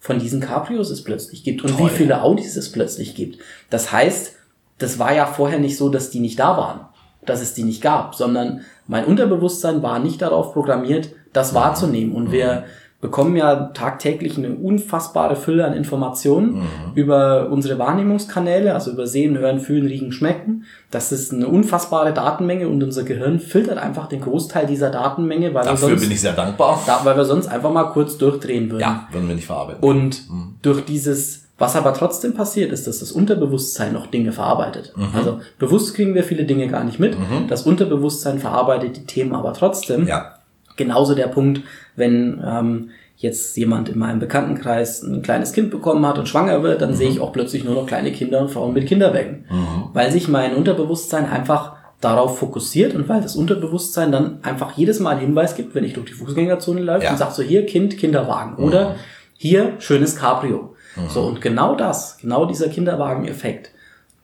von 0.00 0.18
diesen 0.18 0.40
Cabrios 0.40 0.90
es 0.90 1.04
plötzlich 1.04 1.44
gibt 1.44 1.62
und 1.62 1.76
Toll. 1.76 1.86
wie 1.86 1.94
viele 1.94 2.22
Audis 2.22 2.56
es 2.56 2.72
plötzlich 2.72 3.14
gibt. 3.14 3.38
Das 3.68 3.92
heißt, 3.92 4.34
das 4.78 4.98
war 4.98 5.14
ja 5.14 5.26
vorher 5.26 5.58
nicht 5.58 5.76
so, 5.76 5.90
dass 5.90 6.10
die 6.10 6.20
nicht 6.20 6.38
da 6.38 6.56
waren, 6.56 6.80
dass 7.24 7.40
es 7.40 7.54
die 7.54 7.64
nicht 7.64 7.82
gab, 7.82 8.14
sondern 8.14 8.62
mein 8.86 9.04
Unterbewusstsein 9.04 9.82
war 9.82 9.98
nicht 9.98 10.22
darauf 10.22 10.52
programmiert, 10.52 11.10
das 11.32 11.54
wahrzunehmen. 11.54 12.14
Und 12.14 12.32
wir 12.32 12.64
bekommen 13.00 13.34
ja 13.36 13.70
tagtäglich 13.72 14.36
eine 14.36 14.50
unfassbare 14.50 15.34
Fülle 15.34 15.64
an 15.64 15.72
Informationen 15.72 16.56
mhm. 16.56 16.64
über 16.94 17.48
unsere 17.50 17.78
Wahrnehmungskanäle, 17.78 18.74
also 18.74 18.90
über 18.90 19.06
Sehen, 19.06 19.38
Hören, 19.38 19.60
Fühlen, 19.60 19.86
Riechen, 19.86 20.12
Schmecken. 20.12 20.64
Das 20.90 21.10
ist 21.10 21.32
eine 21.32 21.48
unfassbare 21.48 22.12
Datenmenge 22.12 22.68
und 22.68 22.82
unser 22.82 23.04
Gehirn 23.04 23.40
filtert 23.40 23.78
einfach 23.78 24.06
den 24.08 24.20
Großteil 24.20 24.66
dieser 24.66 24.90
Datenmenge, 24.90 25.54
weil 25.54 25.64
Dafür 25.64 25.88
wir 25.88 25.94
sonst, 25.94 26.02
bin 26.02 26.12
ich 26.12 26.20
sehr 26.20 26.34
dankbar. 26.34 26.82
Da, 26.86 27.00
weil 27.04 27.16
wir 27.16 27.24
sonst 27.24 27.46
einfach 27.46 27.72
mal 27.72 27.84
kurz 27.84 28.18
durchdrehen 28.18 28.70
würden. 28.70 28.82
Ja, 28.82 29.08
würden 29.10 29.28
wir 29.28 29.34
nicht 29.34 29.46
verarbeiten. 29.46 29.82
Und 29.82 30.28
mhm. 30.28 30.56
durch 30.60 30.84
dieses 30.84 31.46
was 31.60 31.76
aber 31.76 31.92
trotzdem 31.92 32.32
passiert, 32.32 32.72
ist, 32.72 32.86
dass 32.86 33.00
das 33.00 33.12
Unterbewusstsein 33.12 33.92
noch 33.92 34.06
Dinge 34.06 34.32
verarbeitet. 34.32 34.94
Mhm. 34.96 35.08
Also 35.14 35.40
bewusst 35.58 35.94
kriegen 35.94 36.14
wir 36.14 36.24
viele 36.24 36.44
Dinge 36.46 36.68
gar 36.68 36.84
nicht 36.84 36.98
mit. 36.98 37.18
Mhm. 37.18 37.48
Das 37.48 37.64
Unterbewusstsein 37.64 38.38
verarbeitet 38.38 38.96
die 38.96 39.04
Themen 39.04 39.34
aber 39.34 39.52
trotzdem. 39.52 40.06
Ja. 40.06 40.39
Genauso 40.80 41.14
der 41.14 41.26
Punkt, 41.26 41.60
wenn 41.94 42.42
ähm, 42.42 42.90
jetzt 43.18 43.54
jemand 43.58 43.90
in 43.90 43.98
meinem 43.98 44.18
Bekanntenkreis 44.18 45.02
ein 45.02 45.20
kleines 45.20 45.52
Kind 45.52 45.70
bekommen 45.70 46.06
hat 46.06 46.18
und 46.18 46.26
schwanger 46.26 46.62
wird, 46.62 46.80
dann 46.80 46.92
mhm. 46.92 46.94
sehe 46.94 47.10
ich 47.10 47.20
auch 47.20 47.34
plötzlich 47.34 47.64
nur 47.64 47.74
noch 47.74 47.86
kleine 47.86 48.12
Kinder 48.12 48.40
und 48.40 48.50
Frauen 48.50 48.72
mit 48.72 48.86
Kinderwägen. 48.86 49.44
Mhm. 49.50 49.90
Weil 49.92 50.10
sich 50.10 50.26
mein 50.26 50.54
Unterbewusstsein 50.54 51.28
einfach 51.28 51.74
darauf 52.00 52.38
fokussiert 52.38 52.94
und 52.94 53.10
weil 53.10 53.20
das 53.20 53.36
Unterbewusstsein 53.36 54.10
dann 54.10 54.38
einfach 54.42 54.72
jedes 54.72 55.00
Mal 55.00 55.10
einen 55.10 55.20
Hinweis 55.20 55.54
gibt, 55.54 55.74
wenn 55.74 55.84
ich 55.84 55.92
durch 55.92 56.06
die 56.06 56.14
Fußgängerzone 56.14 56.80
läuft 56.80 57.04
ja. 57.04 57.10
und 57.10 57.18
sagt 57.18 57.34
so, 57.34 57.42
hier 57.42 57.66
Kind, 57.66 57.98
Kinderwagen 57.98 58.54
mhm. 58.56 58.64
oder 58.64 58.96
hier 59.36 59.74
schönes 59.80 60.16
Cabrio. 60.16 60.74
Mhm. 60.96 61.08
So, 61.10 61.20
und 61.24 61.42
genau 61.42 61.74
das, 61.74 62.16
genau 62.16 62.46
dieser 62.46 62.68
Kinderwagen-Effekt 62.68 63.72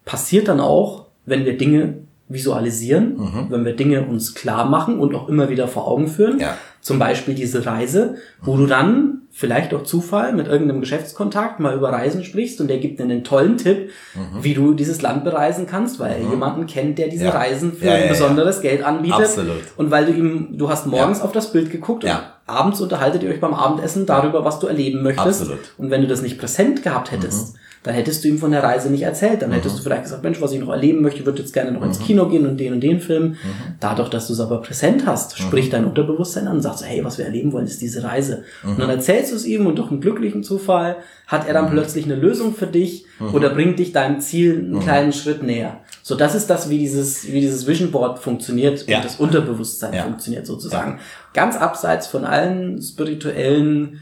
passiert 0.07 0.49
dann 0.49 0.61
auch, 0.61 1.05
wenn 1.27 1.45
wir 1.45 1.59
Dinge 1.59 2.06
visualisieren, 2.29 3.17
mhm. 3.17 3.47
wenn 3.51 3.65
wir 3.65 3.77
Dinge 3.77 4.03
uns 4.03 4.35
klar 4.35 4.69
machen 4.69 4.99
und 4.99 5.15
auch 5.15 5.29
immer 5.29 5.49
wieder 5.49 5.69
vor 5.69 5.87
Augen 5.87 6.09
führen. 6.09 6.41
Ja. 6.41 6.57
Zum 6.81 6.99
Beispiel 6.99 7.35
diese 7.35 7.67
Reise, 7.67 8.17
wo 8.43 8.55
mhm. 8.55 8.59
du 8.59 8.67
dann 8.67 9.23
vielleicht 9.31 9.73
durch 9.73 9.85
Zufall 9.85 10.33
mit 10.33 10.49
irgendeinem 10.49 10.81
Geschäftskontakt 10.81 11.61
mal 11.61 11.77
über 11.77 11.91
Reisen 11.93 12.25
sprichst 12.25 12.61
und 12.61 12.69
der 12.69 12.79
gibt 12.79 12.99
dir 12.99 13.05
einen 13.05 13.23
tollen 13.23 13.59
Tipp, 13.59 13.91
mhm. 14.15 14.43
wie 14.43 14.55
du 14.55 14.73
dieses 14.75 15.03
Land 15.03 15.25
bereisen 15.25 15.67
kannst, 15.67 16.01
weil 16.01 16.13
er 16.13 16.19
mhm. 16.21 16.31
jemanden 16.31 16.67
kennt, 16.67 16.99
der 16.99 17.09
diese 17.09 17.27
ja. 17.27 17.31
Reisen 17.31 17.73
für 17.73 17.87
ja, 17.87 17.95
ein 17.95 18.09
besonderes 18.09 18.61
Geld 18.61 18.83
anbietet. 18.83 19.21
Absolut. 19.21 19.63
Und 19.77 19.91
weil 19.91 20.07
du 20.07 20.13
ihm, 20.13 20.59
du 20.59 20.69
hast 20.69 20.87
morgens 20.87 21.21
auf 21.21 21.33
das 21.33 21.53
Bild 21.53 21.71
geguckt 21.71 22.05
und 22.05 22.13
abends 22.47 22.81
unterhaltet 22.81 23.23
ihr 23.23 23.31
euch 23.31 23.41
beim 23.41 23.55
Abendessen 23.55 24.07
darüber, 24.07 24.45
was 24.45 24.59
du 24.59 24.67
erleben 24.67 25.03
möchtest. 25.03 25.43
Absolut. 25.43 25.75
Und 25.79 25.91
wenn 25.91 26.01
du 26.01 26.09
das 26.09 26.23
nicht 26.23 26.39
präsent 26.39 26.83
gehabt 26.83 27.13
hättest, 27.13 27.55
mhm 27.55 27.59
dann 27.87 27.95
hättest 27.95 28.25
du 28.25 28.29
ihm 28.29 28.39
von 28.39 28.51
der 28.51 28.65
Reise 28.65 28.91
nicht 28.91 29.03
erzählt. 29.03 29.43
Dann 29.43 29.51
mhm. 29.51 29.55
hättest 29.55 29.79
du 29.79 29.83
vielleicht 29.85 30.03
gesagt, 30.03 30.25
Mensch, 30.25 30.41
was 30.41 30.51
ich 30.51 30.59
noch 30.59 30.71
erleben 30.71 31.03
möchte, 31.03 31.25
würde 31.25 31.39
jetzt 31.41 31.53
gerne 31.53 31.71
noch 31.71 31.83
mhm. 31.83 31.87
ins 31.87 32.01
Kino 32.01 32.29
gehen 32.29 32.45
und 32.45 32.59
den 32.59 32.73
und 32.73 32.81
den 32.81 32.99
Film. 32.99 33.29
Mhm. 33.29 33.37
Dadurch, 33.79 34.09
dass 34.09 34.27
du 34.27 34.33
es 34.33 34.41
aber 34.41 34.61
präsent 34.61 35.07
hast, 35.07 35.39
mhm. 35.39 35.45
spricht 35.45 35.73
dein 35.73 35.85
Unterbewusstsein 35.85 36.49
an 36.49 36.57
und 36.57 36.63
sagt 36.63 36.79
so, 36.79 36.85
hey, 36.85 37.05
was 37.05 37.17
wir 37.17 37.27
erleben 37.27 37.53
wollen, 37.53 37.67
ist 37.67 37.81
diese 37.81 38.03
Reise. 38.03 38.43
Und 38.65 38.81
dann 38.81 38.89
mhm. 38.89 38.97
erzählst 38.97 39.31
du 39.31 39.37
es 39.37 39.47
ihm 39.47 39.67
und 39.67 39.79
durch 39.79 39.93
einen 39.93 40.01
glücklichen 40.01 40.43
Zufall 40.43 40.97
hat 41.29 41.47
er 41.47 41.55
dann 41.55 41.67
mhm. 41.67 41.75
plötzlich 41.75 42.07
eine 42.07 42.17
Lösung 42.17 42.57
für 42.57 42.67
dich 42.67 43.07
oder 43.33 43.51
bringt 43.51 43.79
dich 43.79 43.93
deinem 43.93 44.21
Ziel 44.21 44.59
einen 44.59 44.81
kleinen 44.81 45.13
Schritt 45.13 45.45
näher. 45.45 45.79
So, 46.03 46.17
das 46.17 46.35
ist 46.35 46.51
das, 46.51 46.69
wie 46.69 46.79
dieses, 46.79 47.33
wie 47.33 47.41
dieses 47.41 47.69
Vision 47.69 47.93
Board 47.93 48.19
funktioniert 48.19 48.89
ja. 48.89 48.99
und 48.99 49.05
das 49.05 49.17
Unterbewusstsein 49.17 49.95
ja. 49.95 50.03
funktioniert 50.03 50.45
sozusagen. 50.45 50.93
Ja. 50.93 50.99
Ganz 51.35 51.57
abseits 51.57 52.09
von 52.09 52.25
allen 52.25 52.83
spirituellen 52.83 54.01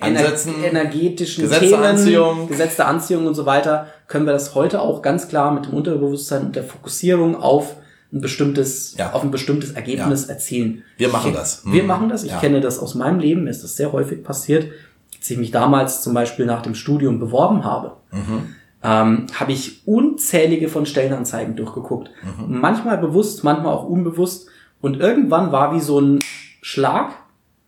Ansätzen, 0.00 0.62
energetischen 0.62 1.44
Gesetz 1.44 1.60
Themen, 1.60 1.82
Anziehung. 1.82 2.48
Gesetz 2.48 2.76
der 2.76 2.88
Anziehung 2.88 3.26
und 3.26 3.34
so 3.34 3.46
weiter, 3.46 3.88
können 4.08 4.26
wir 4.26 4.32
das 4.32 4.54
heute 4.54 4.80
auch 4.80 5.02
ganz 5.02 5.28
klar 5.28 5.52
mit 5.52 5.66
dem 5.66 5.74
Unterbewusstsein 5.74 6.46
und 6.46 6.56
der 6.56 6.64
Fokussierung 6.64 7.36
auf 7.36 7.76
ein 8.12 8.20
bestimmtes, 8.20 8.96
ja. 8.96 9.12
auf 9.12 9.22
ein 9.22 9.30
bestimmtes 9.30 9.72
Ergebnis 9.72 10.26
ja. 10.26 10.34
erzielen. 10.34 10.84
Wir 10.96 11.08
machen 11.08 11.30
ich, 11.30 11.36
das. 11.36 11.62
Wir 11.66 11.80
hm. 11.80 11.86
machen 11.86 12.08
das. 12.08 12.22
Ich 12.22 12.30
ja. 12.30 12.38
kenne 12.38 12.60
das 12.60 12.78
aus 12.78 12.94
meinem 12.94 13.18
Leben. 13.18 13.44
Mir 13.44 13.50
ist 13.50 13.64
das 13.64 13.76
sehr 13.76 13.92
häufig 13.92 14.22
passiert. 14.22 14.70
Als 15.18 15.30
ich 15.30 15.38
mich 15.38 15.50
damals 15.50 16.02
zum 16.02 16.14
Beispiel 16.14 16.46
nach 16.46 16.62
dem 16.62 16.74
Studium 16.74 17.18
beworben 17.18 17.64
habe, 17.64 17.96
mhm. 18.12 18.54
ähm, 18.82 19.26
habe 19.34 19.52
ich 19.52 19.86
unzählige 19.86 20.68
von 20.68 20.86
Stellenanzeigen 20.86 21.56
durchgeguckt. 21.56 22.10
Mhm. 22.22 22.60
Manchmal 22.60 22.98
bewusst, 22.98 23.42
manchmal 23.42 23.72
auch 23.72 23.84
unbewusst. 23.84 24.48
Und 24.80 25.00
irgendwann 25.00 25.50
war 25.50 25.74
wie 25.74 25.80
so 25.80 25.98
ein 25.98 26.20
Schlag 26.60 27.14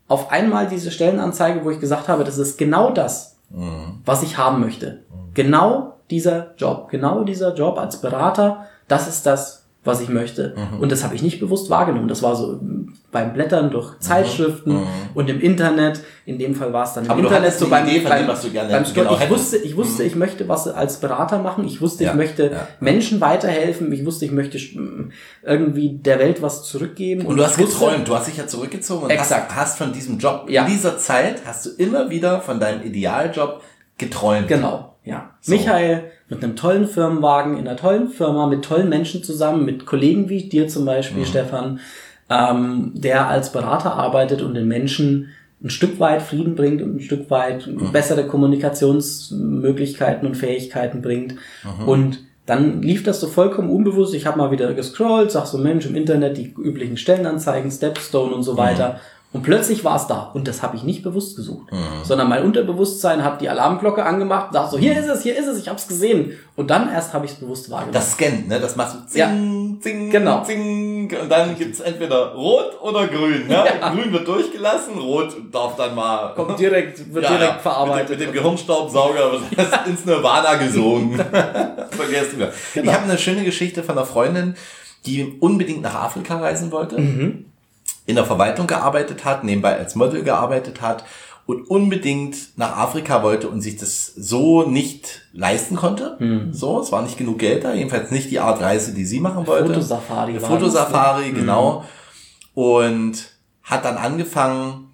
auf 0.08 0.30
einmal 0.30 0.68
diese 0.68 0.90
Stellenanzeige, 0.90 1.64
wo 1.64 1.70
ich 1.70 1.80
gesagt 1.80 2.08
habe, 2.08 2.24
das 2.24 2.38
ist 2.38 2.58
genau 2.58 2.90
das, 2.90 3.36
mhm. 3.50 4.00
was 4.04 4.22
ich 4.22 4.38
haben 4.38 4.60
möchte. 4.60 5.02
Genau 5.34 5.96
dieser 6.10 6.54
Job, 6.56 6.88
genau 6.88 7.24
dieser 7.24 7.54
Job 7.54 7.78
als 7.78 8.00
Berater, 8.00 8.66
das 8.88 9.08
ist 9.08 9.26
das, 9.26 9.65
was 9.86 10.00
ich 10.00 10.08
möchte. 10.08 10.54
Mhm. 10.56 10.80
Und 10.80 10.92
das 10.92 11.04
habe 11.04 11.14
ich 11.14 11.22
nicht 11.22 11.40
bewusst 11.40 11.70
wahrgenommen. 11.70 12.08
Das 12.08 12.22
war 12.22 12.36
so 12.36 12.60
beim 13.12 13.32
Blättern 13.32 13.70
durch 13.70 13.92
mhm. 13.92 14.00
Zeitschriften 14.00 14.72
mhm. 14.74 14.86
und 15.14 15.30
im 15.30 15.40
Internet. 15.40 16.00
In 16.24 16.38
dem 16.38 16.56
Fall 16.56 16.72
war 16.72 16.84
es 16.84 16.92
dann 16.94 17.04
im 17.04 17.10
Aber 17.10 17.20
Internet 17.20 17.52
so 17.52 17.68
beim, 17.68 17.86
Idee 17.86 18.00
beim, 18.00 18.22
dem, 18.22 18.28
was 18.28 18.42
du 18.42 18.50
gerne 18.50 18.70
beim 18.70 18.84
genau 18.92 19.16
ich 19.16 19.30
wusste, 19.30 19.56
ich 19.58 19.76
wusste, 19.76 20.02
mhm. 20.02 20.08
ich 20.08 20.16
möchte 20.16 20.48
was 20.48 20.66
als 20.66 20.98
Berater 20.98 21.38
machen. 21.38 21.64
Ich 21.64 21.80
wusste, 21.80 22.04
ja. 22.04 22.10
ich 22.10 22.16
möchte 22.16 22.50
ja. 22.50 22.68
Menschen 22.80 23.20
weiterhelfen. 23.20 23.92
Ich 23.92 24.04
wusste, 24.04 24.24
ich 24.24 24.32
möchte 24.32 24.58
irgendwie 25.44 25.98
der 25.98 26.18
Welt 26.18 26.42
was 26.42 26.64
zurückgeben. 26.64 27.22
Und, 27.22 27.28
und 27.28 27.36
du 27.36 27.44
hast 27.44 27.56
geträumt. 27.56 28.08
Du 28.08 28.14
hast 28.14 28.26
dich 28.26 28.36
ja 28.36 28.46
zurückgezogen 28.46 29.04
und 29.04 29.10
exakt. 29.10 29.50
Hast, 29.50 29.56
hast 29.56 29.78
von 29.78 29.92
diesem 29.92 30.18
Job 30.18 30.46
ja. 30.48 30.64
in 30.64 30.72
dieser 30.72 30.98
Zeit 30.98 31.42
hast 31.46 31.66
du 31.66 31.70
immer 31.78 32.10
wieder 32.10 32.40
von 32.40 32.58
deinem 32.58 32.82
Idealjob 32.82 33.62
geträumt. 33.98 34.48
Genau. 34.48 34.95
Ja. 35.06 35.30
So. 35.40 35.52
Michael 35.52 36.04
mit 36.28 36.44
einem 36.44 36.56
tollen 36.56 36.86
Firmenwagen, 36.86 37.56
in 37.56 37.66
einer 37.66 37.76
tollen 37.76 38.08
Firma, 38.08 38.46
mit 38.46 38.64
tollen 38.64 38.88
Menschen 38.88 39.22
zusammen, 39.22 39.64
mit 39.64 39.86
Kollegen 39.86 40.28
wie 40.28 40.48
dir 40.48 40.68
zum 40.68 40.84
Beispiel, 40.84 41.20
mhm. 41.20 41.26
Stefan, 41.26 41.80
ähm, 42.28 42.90
der 42.94 43.28
als 43.28 43.52
Berater 43.52 43.94
arbeitet 43.94 44.42
und 44.42 44.54
den 44.54 44.66
Menschen 44.66 45.28
ein 45.62 45.70
Stück 45.70 46.00
weit 46.00 46.22
Frieden 46.22 46.56
bringt 46.56 46.82
und 46.82 46.96
ein 46.96 47.00
Stück 47.00 47.30
weit 47.30 47.66
mhm. 47.66 47.92
bessere 47.92 48.26
Kommunikationsmöglichkeiten 48.26 50.28
und 50.28 50.34
Fähigkeiten 50.34 51.00
bringt. 51.00 51.36
Mhm. 51.64 51.88
Und 51.88 52.18
dann 52.44 52.82
lief 52.82 53.02
das 53.02 53.20
so 53.20 53.28
vollkommen 53.28 53.70
unbewusst. 53.70 54.14
Ich 54.14 54.26
habe 54.26 54.38
mal 54.38 54.50
wieder 54.50 54.74
gescrollt, 54.74 55.30
sag 55.30 55.46
so 55.46 55.58
Mensch 55.58 55.86
im 55.86 55.94
Internet 55.94 56.36
die 56.36 56.52
üblichen 56.52 56.96
Stellenanzeigen, 56.96 57.70
Stepstone 57.70 58.34
und 58.34 58.42
so 58.42 58.54
mhm. 58.54 58.58
weiter. 58.58 59.00
Und 59.36 59.42
plötzlich 59.42 59.84
war 59.84 59.96
es 59.96 60.06
da. 60.06 60.30
Und 60.32 60.48
das 60.48 60.62
habe 60.62 60.78
ich 60.78 60.82
nicht 60.82 61.02
bewusst 61.02 61.36
gesucht. 61.36 61.70
Mhm. 61.70 62.04
Sondern 62.04 62.26
mein 62.26 62.42
Unterbewusstsein 62.42 63.22
hat 63.22 63.42
die 63.42 63.50
Alarmglocke 63.50 64.02
angemacht 64.02 64.46
und 64.46 64.54
sagt 64.54 64.70
so, 64.70 64.78
hier 64.78 64.98
ist 64.98 65.08
es, 65.08 65.22
hier 65.22 65.36
ist 65.36 65.46
es, 65.46 65.58
ich 65.58 65.68
habe 65.68 65.78
es 65.78 65.86
gesehen. 65.86 66.32
Und 66.56 66.70
dann 66.70 66.90
erst 66.90 67.12
habe 67.12 67.26
ich 67.26 67.32
es 67.32 67.36
bewusst 67.36 67.68
wahrgenommen. 67.68 67.92
Das 67.92 68.12
scannt, 68.12 68.48
ne? 68.48 68.58
Das 68.58 68.76
machst 68.76 68.94
du 68.94 69.06
zing, 69.06 69.20
ja. 69.20 69.82
zing, 69.82 70.10
genau. 70.10 70.42
zing. 70.42 71.14
Und 71.20 71.30
dann 71.30 71.54
gibt's 71.54 71.80
entweder 71.80 72.32
rot 72.32 72.80
oder 72.80 73.08
grün. 73.08 73.46
Ne? 73.46 73.62
Ja. 73.78 73.90
Grün 73.90 74.10
wird 74.10 74.26
durchgelassen, 74.26 74.96
rot 74.98 75.36
darf 75.52 75.76
dann 75.76 75.94
mal... 75.94 76.32
Kommt 76.34 76.58
direkt, 76.58 77.12
wird 77.12 77.24
ja, 77.24 77.36
direkt 77.36 77.60
verarbeitet. 77.60 78.08
Mit, 78.08 78.18
mit 78.20 78.28
dem 78.28 78.32
Gehirnstaubsauger 78.32 79.32
wird 79.32 79.42
das 79.58 79.86
ins 79.86 80.06
Nirvana 80.06 80.54
gesogen. 80.54 81.14
Vergessen 81.90 82.38
wir. 82.38 82.54
Genau. 82.72 82.90
Ich 82.90 82.96
habe 82.96 83.04
eine 83.04 83.18
schöne 83.18 83.44
Geschichte 83.44 83.82
von 83.82 83.98
einer 83.98 84.06
Freundin, 84.06 84.54
die 85.04 85.36
unbedingt 85.40 85.82
nach 85.82 86.04
Afrika 86.04 86.38
reisen 86.38 86.72
wollte. 86.72 86.98
Mhm 86.98 87.44
in 88.06 88.14
der 88.14 88.24
Verwaltung 88.24 88.66
gearbeitet 88.66 89.24
hat, 89.24 89.44
nebenbei 89.44 89.76
als 89.76 89.94
Model 89.94 90.22
gearbeitet 90.22 90.80
hat 90.80 91.04
und 91.46 91.68
unbedingt 91.70 92.58
nach 92.58 92.76
Afrika 92.76 93.22
wollte 93.22 93.48
und 93.48 93.60
sich 93.60 93.76
das 93.76 94.06
so 94.06 94.64
nicht 94.64 95.28
leisten 95.32 95.76
konnte. 95.76 96.16
Hm. 96.18 96.52
So, 96.52 96.80
es 96.80 96.90
war 96.90 97.02
nicht 97.02 97.18
genug 97.18 97.38
Geld 97.38 97.64
da, 97.64 97.72
jedenfalls 97.72 98.10
nicht 98.10 98.30
die 98.30 98.40
Art 98.40 98.60
Reise, 98.60 98.92
die 98.94 99.04
sie 99.04 99.20
machen 99.20 99.46
wollte. 99.46 99.68
Fotosafari. 99.68 100.40
Fotosafari, 100.40 101.30
genau. 101.30 101.82
Hm. 101.82 102.62
Und 102.62 103.30
hat 103.62 103.84
dann 103.84 103.96
angefangen, 103.96 104.92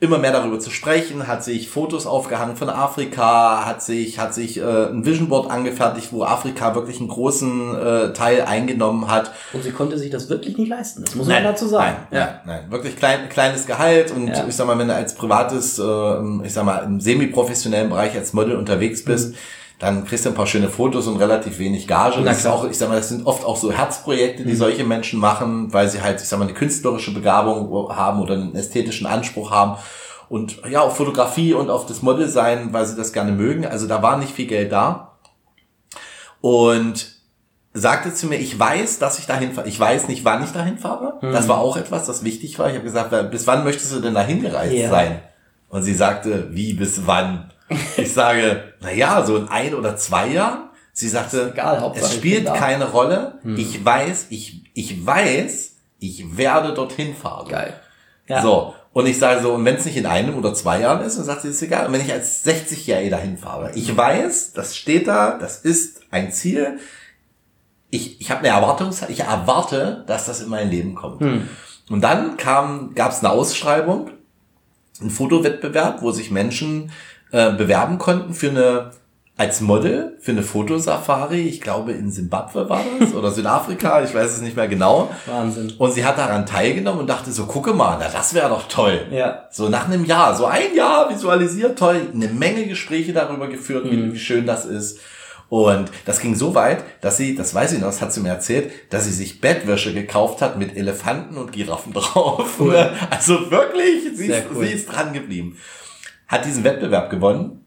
immer 0.00 0.18
mehr 0.18 0.32
darüber 0.32 0.58
zu 0.58 0.70
sprechen, 0.70 1.26
hat 1.26 1.44
sich 1.44 1.68
Fotos 1.68 2.06
aufgehangen 2.06 2.56
von 2.56 2.68
Afrika, 2.68 3.64
hat 3.64 3.82
sich, 3.82 4.18
hat 4.18 4.34
sich 4.34 4.58
äh, 4.58 4.62
ein 4.62 5.06
Vision 5.06 5.28
Board 5.28 5.50
angefertigt, 5.50 6.08
wo 6.12 6.24
Afrika 6.24 6.74
wirklich 6.74 6.98
einen 6.98 7.08
großen 7.08 7.74
äh, 7.76 8.12
Teil 8.12 8.42
eingenommen 8.42 9.10
hat. 9.10 9.32
Und 9.52 9.62
sie 9.62 9.70
konnte 9.70 9.96
sich 9.98 10.10
das 10.10 10.28
wirklich 10.28 10.58
nicht 10.58 10.68
leisten, 10.68 11.04
das 11.04 11.14
muss 11.14 11.28
man 11.28 11.44
dazu 11.44 11.66
sagen. 11.66 11.96
Nein, 12.10 12.20
ja. 12.20 12.26
nein, 12.44 12.60
nein. 12.62 12.70
Wirklich 12.70 12.96
klein, 12.96 13.28
kleines 13.28 13.66
Gehalt 13.66 14.10
und 14.10 14.28
ja. 14.28 14.44
ich 14.46 14.54
sag 14.54 14.66
mal, 14.66 14.78
wenn 14.78 14.88
du 14.88 14.94
als 14.94 15.14
privates, 15.14 15.78
äh, 15.78 16.44
ich 16.44 16.52
sag 16.52 16.64
mal, 16.64 16.78
im 16.84 17.00
semi-professionellen 17.00 17.88
Bereich 17.88 18.16
als 18.16 18.32
Model 18.32 18.56
unterwegs 18.56 19.04
bist, 19.04 19.32
mhm 19.32 19.38
dann 19.84 20.06
kriegst 20.06 20.24
du 20.24 20.30
ein 20.30 20.34
paar 20.34 20.46
schöne 20.46 20.70
Fotos 20.70 21.06
und 21.06 21.18
relativ 21.18 21.58
wenig 21.58 21.86
Gage. 21.86 22.22
Das 22.22 22.38
ist 22.38 22.46
auch, 22.46 22.64
ich 22.64 22.78
sag 22.78 22.88
mal, 22.88 22.96
das 22.96 23.10
sind 23.10 23.26
oft 23.26 23.44
auch 23.44 23.56
so 23.56 23.70
Herzprojekte, 23.70 24.42
die 24.42 24.52
mhm. 24.52 24.56
solche 24.56 24.82
Menschen 24.84 25.20
machen, 25.20 25.72
weil 25.74 25.90
sie 25.90 26.00
halt, 26.00 26.22
ich 26.22 26.26
sag 26.26 26.38
mal, 26.38 26.46
eine 26.46 26.54
künstlerische 26.54 27.12
Begabung 27.12 27.94
haben 27.94 28.20
oder 28.20 28.34
einen 28.34 28.54
ästhetischen 28.54 29.06
Anspruch 29.06 29.50
haben. 29.50 29.76
Und 30.30 30.62
ja, 30.70 30.80
auf 30.80 30.96
Fotografie 30.96 31.52
und 31.52 31.68
auf 31.68 31.84
das 31.84 32.00
Model 32.00 32.28
sein, 32.28 32.72
weil 32.72 32.86
sie 32.86 32.96
das 32.96 33.12
gerne 33.12 33.32
mögen. 33.32 33.66
Also 33.66 33.86
da 33.86 34.02
war 34.02 34.16
nicht 34.16 34.32
viel 34.32 34.46
Geld 34.46 34.72
da. 34.72 35.18
Und 36.40 37.14
sagte 37.74 38.14
zu 38.14 38.26
mir, 38.26 38.38
ich 38.38 38.58
weiß, 38.58 38.98
dass 38.98 39.18
ich 39.18 39.26
dahin 39.26 39.52
fahre. 39.52 39.68
Ich 39.68 39.78
weiß 39.78 40.08
nicht, 40.08 40.24
wann 40.24 40.42
ich 40.42 40.52
dahin 40.52 40.78
fahre. 40.78 41.18
Mhm. 41.20 41.32
Das 41.32 41.46
war 41.46 41.58
auch 41.58 41.76
etwas, 41.76 42.06
das 42.06 42.24
wichtig 42.24 42.58
war. 42.58 42.68
Ich 42.68 42.74
habe 42.74 42.84
gesagt, 42.84 43.30
bis 43.30 43.46
wann 43.46 43.64
möchtest 43.64 43.92
du 43.92 44.00
denn 44.00 44.14
dahin 44.14 44.40
gereist 44.40 44.72
yeah. 44.72 44.90
sein? 44.90 45.20
Und 45.68 45.82
sie 45.82 45.94
sagte, 45.94 46.48
wie 46.52 46.72
bis 46.72 47.06
wann? 47.06 47.50
Ich 47.96 48.12
sage, 48.12 48.74
na 48.80 48.92
ja, 48.92 49.24
so 49.24 49.36
in 49.36 49.48
ein 49.48 49.74
oder 49.74 49.96
zwei 49.96 50.28
Jahren. 50.28 50.68
Sie 50.92 51.08
sagte, 51.08 51.50
egal, 51.52 51.92
es 51.96 52.14
spielt 52.14 52.46
keine 52.54 52.90
Rolle. 52.90 53.38
Hm. 53.42 53.56
Ich 53.56 53.84
weiß, 53.84 54.26
ich, 54.30 54.62
ich 54.74 55.04
weiß, 55.04 55.72
ich 55.98 56.36
werde 56.36 56.72
dorthin 56.72 57.16
fahren. 57.16 57.48
Geil. 57.48 57.80
Ja. 58.28 58.42
So. 58.42 58.74
Und 58.92 59.06
ich 59.06 59.18
sage 59.18 59.42
so, 59.42 59.54
und 59.54 59.64
wenn 59.64 59.74
es 59.74 59.84
nicht 59.84 59.96
in 59.96 60.06
einem 60.06 60.36
oder 60.36 60.54
zwei 60.54 60.80
Jahren 60.80 61.04
ist, 61.04 61.18
dann 61.18 61.24
sagt 61.24 61.42
sie, 61.42 61.48
ist 61.48 61.62
egal. 61.62 61.86
Und 61.86 61.92
wenn 61.92 62.00
ich 62.00 62.12
als 62.12 62.46
60-Jähriger 62.46 63.10
dahin 63.10 63.36
fahre, 63.36 63.72
ich 63.74 63.94
weiß, 63.96 64.52
das 64.52 64.76
steht 64.76 65.08
da, 65.08 65.36
das 65.36 65.58
ist 65.58 66.02
ein 66.12 66.30
Ziel. 66.30 66.78
Ich, 67.90 68.20
ich 68.20 68.30
habe 68.30 68.40
eine 68.40 68.48
Erwartungszeit, 68.50 69.10
ich 69.10 69.20
erwarte, 69.20 70.04
dass 70.06 70.26
das 70.26 70.40
in 70.40 70.48
mein 70.48 70.70
Leben 70.70 70.94
kommt. 70.94 71.20
Hm. 71.22 71.48
Und 71.90 72.02
dann 72.02 72.36
kam, 72.36 72.94
gab 72.94 73.10
es 73.10 73.18
eine 73.18 73.30
Ausschreibung, 73.30 74.10
ein 75.00 75.10
Fotowettbewerb, 75.10 76.02
wo 76.02 76.12
sich 76.12 76.30
Menschen 76.30 76.92
äh, 77.34 77.50
bewerben 77.50 77.98
konnten 77.98 78.32
für 78.32 78.50
eine 78.50 78.92
als 79.36 79.60
Model 79.60 80.16
für 80.20 80.30
eine 80.30 80.44
Fotosafari, 80.44 81.40
ich 81.40 81.60
glaube 81.60 81.90
in 81.90 82.12
Simbabwe 82.12 82.68
war 82.68 82.80
das 83.00 83.12
oder 83.12 83.32
Südafrika, 83.32 84.04
ich 84.04 84.14
weiß 84.14 84.30
es 84.30 84.40
nicht 84.40 84.54
mehr 84.54 84.68
genau. 84.68 85.10
Wahnsinn. 85.26 85.72
Und 85.76 85.92
sie 85.92 86.04
hat 86.04 86.16
daran 86.16 86.46
teilgenommen 86.46 87.00
und 87.00 87.08
dachte 87.08 87.32
so, 87.32 87.46
gucke 87.46 87.74
mal, 87.74 87.96
na 87.98 88.08
das 88.08 88.34
wäre 88.34 88.48
doch 88.48 88.68
toll. 88.68 89.08
Ja. 89.10 89.48
So 89.50 89.68
nach 89.68 89.86
einem 89.86 90.04
Jahr, 90.04 90.36
so 90.36 90.46
ein 90.46 90.76
Jahr 90.76 91.10
visualisiert, 91.10 91.76
toll, 91.76 92.02
eine 92.14 92.28
Menge 92.28 92.68
Gespräche 92.68 93.12
darüber 93.12 93.48
geführt, 93.48 93.86
mhm. 93.86 93.90
wie, 93.90 94.12
wie 94.12 94.18
schön 94.20 94.46
das 94.46 94.64
ist. 94.64 95.00
Und 95.48 95.90
das 96.04 96.20
ging 96.20 96.36
so 96.36 96.54
weit, 96.54 96.84
dass 97.00 97.16
sie, 97.16 97.34
das 97.34 97.52
weiß 97.52 97.72
ich 97.72 97.80
noch, 97.80 97.88
das 97.88 98.00
hat 98.00 98.12
sie 98.12 98.20
mir 98.20 98.28
erzählt, 98.28 98.70
dass 98.90 99.06
sie 99.06 99.12
sich 99.12 99.40
Bettwäsche 99.40 99.92
gekauft 99.92 100.40
hat 100.42 100.56
mit 100.56 100.76
Elefanten 100.76 101.36
und 101.36 101.50
Giraffen 101.50 101.92
drauf. 101.92 102.60
Cool. 102.60 102.92
Also 103.10 103.50
wirklich, 103.50 104.16
sie 104.16 104.26
ist, 104.26 104.44
cool. 104.54 104.64
sie 104.64 104.72
ist 104.72 104.86
dran 104.86 105.12
geblieben 105.12 105.58
hat 106.28 106.44
diesen 106.44 106.64
Wettbewerb 106.64 107.10
gewonnen 107.10 107.64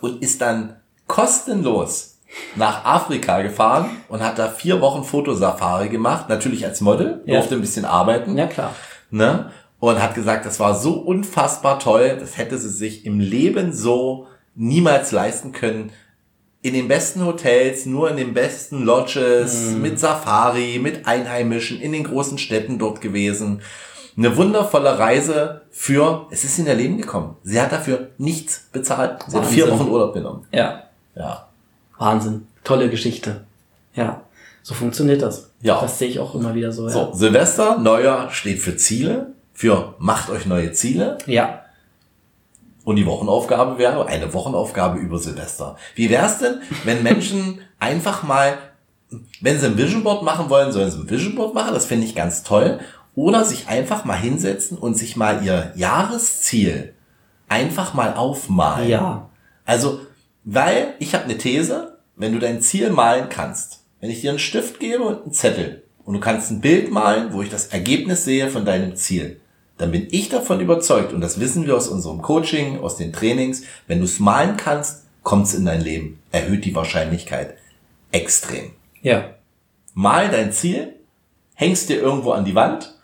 und 0.00 0.22
ist 0.22 0.40
dann 0.40 0.76
kostenlos 1.06 2.18
nach 2.56 2.84
Afrika 2.84 3.42
gefahren 3.42 3.90
und 4.08 4.20
hat 4.20 4.38
da 4.38 4.48
vier 4.48 4.80
Wochen 4.80 5.04
Fotosafari 5.04 5.88
gemacht, 5.88 6.28
natürlich 6.28 6.64
als 6.64 6.80
Model, 6.80 7.22
ja. 7.26 7.36
durfte 7.36 7.54
ein 7.54 7.60
bisschen 7.60 7.84
arbeiten. 7.84 8.36
Ja, 8.36 8.46
klar. 8.46 8.74
Ne? 9.10 9.50
Und 9.78 10.02
hat 10.02 10.14
gesagt, 10.14 10.46
das 10.46 10.58
war 10.58 10.74
so 10.74 10.94
unfassbar 10.94 11.78
toll, 11.78 12.16
das 12.18 12.36
hätte 12.36 12.58
sie 12.58 12.70
sich 12.70 13.06
im 13.06 13.20
Leben 13.20 13.72
so 13.72 14.26
niemals 14.54 15.12
leisten 15.12 15.52
können. 15.52 15.92
In 16.62 16.74
den 16.74 16.88
besten 16.88 17.24
Hotels, 17.24 17.86
nur 17.86 18.10
in 18.10 18.16
den 18.16 18.34
besten 18.34 18.82
Lodges, 18.82 19.70
mm. 19.70 19.82
mit 19.82 20.00
Safari, 20.00 20.80
mit 20.82 21.06
Einheimischen, 21.06 21.80
in 21.80 21.92
den 21.92 22.02
großen 22.02 22.38
Städten 22.38 22.78
dort 22.78 23.00
gewesen 23.00 23.60
eine 24.16 24.36
wundervolle 24.36 24.98
Reise 24.98 25.62
für, 25.70 26.26
es 26.30 26.44
ist 26.44 26.58
in 26.58 26.66
ihr 26.66 26.74
Leben 26.74 26.96
gekommen. 26.96 27.36
Sie 27.42 27.60
hat 27.60 27.72
dafür 27.72 28.08
nichts 28.18 28.64
bezahlt. 28.72 29.22
Sie 29.26 29.34
Wahnsinn. 29.34 29.42
hat 29.42 29.48
vier 29.50 29.70
Wochen 29.70 29.88
Urlaub 29.88 30.14
genommen. 30.14 30.46
Ja. 30.52 30.84
Ja. 31.14 31.46
Wahnsinn. 31.98 32.46
Tolle 32.64 32.88
Geschichte. 32.88 33.44
Ja. 33.94 34.22
So 34.62 34.74
funktioniert 34.74 35.22
das. 35.22 35.50
Ja. 35.60 35.80
Das 35.80 35.98
sehe 35.98 36.08
ich 36.08 36.18
auch 36.18 36.34
immer 36.34 36.54
wieder 36.54 36.72
so. 36.72 36.88
So, 36.88 36.98
ja. 36.98 37.14
Silvester, 37.14 37.78
Neujahr 37.78 38.30
steht 38.30 38.58
für 38.58 38.76
Ziele, 38.76 39.32
für 39.54 39.94
macht 39.98 40.30
euch 40.30 40.46
neue 40.46 40.72
Ziele. 40.72 41.18
Ja. 41.26 41.60
Und 42.84 42.96
die 42.96 43.06
Wochenaufgabe 43.06 43.78
wäre 43.78 44.06
eine 44.06 44.32
Wochenaufgabe 44.32 44.98
über 44.98 45.18
Silvester. 45.18 45.76
Wie 45.94 46.08
wär's 46.10 46.38
denn, 46.38 46.60
wenn 46.84 47.02
Menschen 47.02 47.60
einfach 47.78 48.22
mal, 48.22 48.58
wenn 49.40 49.58
sie 49.58 49.66
ein 49.66 49.78
Vision 49.78 50.02
Board 50.02 50.22
machen 50.22 50.48
wollen, 50.50 50.72
sollen 50.72 50.90
sie 50.90 50.98
ein 50.98 51.10
Vision 51.10 51.34
Board 51.34 51.54
machen. 51.54 51.74
Das 51.74 51.86
finde 51.86 52.06
ich 52.06 52.14
ganz 52.14 52.42
toll. 52.42 52.80
Oder 53.16 53.44
sich 53.44 53.66
einfach 53.66 54.04
mal 54.04 54.18
hinsetzen 54.18 54.78
und 54.78 54.96
sich 54.96 55.16
mal 55.16 55.44
ihr 55.44 55.72
Jahresziel 55.74 56.94
einfach 57.48 57.94
mal 57.94 58.14
aufmalen. 58.14 58.88
Ja. 58.88 59.30
Also, 59.64 60.00
weil 60.44 60.94
ich 61.00 61.14
habe 61.14 61.24
eine 61.24 61.38
These, 61.38 61.98
wenn 62.14 62.32
du 62.32 62.38
dein 62.38 62.60
Ziel 62.60 62.90
malen 62.90 63.28
kannst, 63.28 63.80
wenn 64.00 64.10
ich 64.10 64.20
dir 64.20 64.30
einen 64.30 64.38
Stift 64.38 64.78
gebe 64.78 65.02
und 65.02 65.22
einen 65.22 65.32
Zettel 65.32 65.82
und 66.04 66.14
du 66.14 66.20
kannst 66.20 66.50
ein 66.50 66.60
Bild 66.60 66.92
malen, 66.92 67.32
wo 67.32 67.42
ich 67.42 67.50
das 67.50 67.68
Ergebnis 67.68 68.24
sehe 68.24 68.48
von 68.48 68.64
deinem 68.64 68.94
Ziel, 68.96 69.40
dann 69.78 69.90
bin 69.90 70.08
ich 70.10 70.28
davon 70.28 70.60
überzeugt, 70.60 71.12
und 71.12 71.20
das 71.20 71.40
wissen 71.40 71.66
wir 71.66 71.76
aus 71.76 71.88
unserem 71.88 72.22
Coaching, 72.22 72.80
aus 72.80 72.96
den 72.96 73.12
Trainings, 73.12 73.62
wenn 73.86 73.98
du 73.98 74.04
es 74.04 74.20
malen 74.20 74.56
kannst, 74.56 75.04
kommt 75.22 75.46
es 75.46 75.54
in 75.54 75.64
dein 75.64 75.80
Leben, 75.80 76.20
erhöht 76.32 76.64
die 76.64 76.74
Wahrscheinlichkeit 76.74 77.56
extrem. 78.12 78.72
Ja. 79.02 79.34
Mal 79.92 80.30
dein 80.30 80.52
Ziel, 80.52 80.94
hängst 81.54 81.88
dir 81.88 82.00
irgendwo 82.00 82.32
an 82.32 82.44
die 82.44 82.54
Wand 82.54 82.95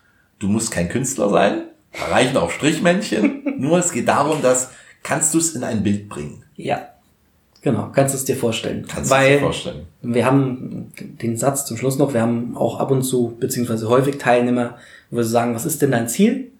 Du 0.42 0.48
musst 0.48 0.72
kein 0.72 0.88
Künstler 0.88 1.28
sein. 1.28 1.62
Da 1.92 2.06
reichen 2.06 2.36
auch 2.36 2.50
Strichmännchen. 2.50 3.42
Nur 3.58 3.78
es 3.78 3.92
geht 3.92 4.08
darum, 4.08 4.42
dass 4.42 4.70
kannst 5.04 5.32
du 5.34 5.38
es 5.38 5.54
in 5.54 5.62
ein 5.62 5.84
Bild 5.84 6.08
bringen. 6.08 6.42
Ja. 6.56 6.88
Genau, 7.62 7.90
kannst 7.94 8.12
du 8.12 8.18
es 8.18 8.24
dir 8.24 8.34
vorstellen. 8.34 8.84
Kannst 8.88 9.12
du 9.12 9.14
es 9.14 9.24
dir 9.24 9.38
vorstellen. 9.38 9.86
Wir 10.02 10.26
haben 10.26 10.92
den 10.98 11.36
Satz 11.36 11.64
zum 11.64 11.76
Schluss 11.76 11.96
noch, 11.96 12.12
wir 12.12 12.20
haben 12.20 12.56
auch 12.56 12.80
ab 12.80 12.90
und 12.90 13.02
zu, 13.04 13.36
beziehungsweise 13.38 13.88
häufig 13.88 14.18
Teilnehmer, 14.18 14.78
wo 15.10 15.18
wir 15.18 15.24
sagen, 15.24 15.54
was 15.54 15.64
ist 15.64 15.80
denn 15.80 15.92
dein 15.92 16.08
Ziel? 16.08 16.50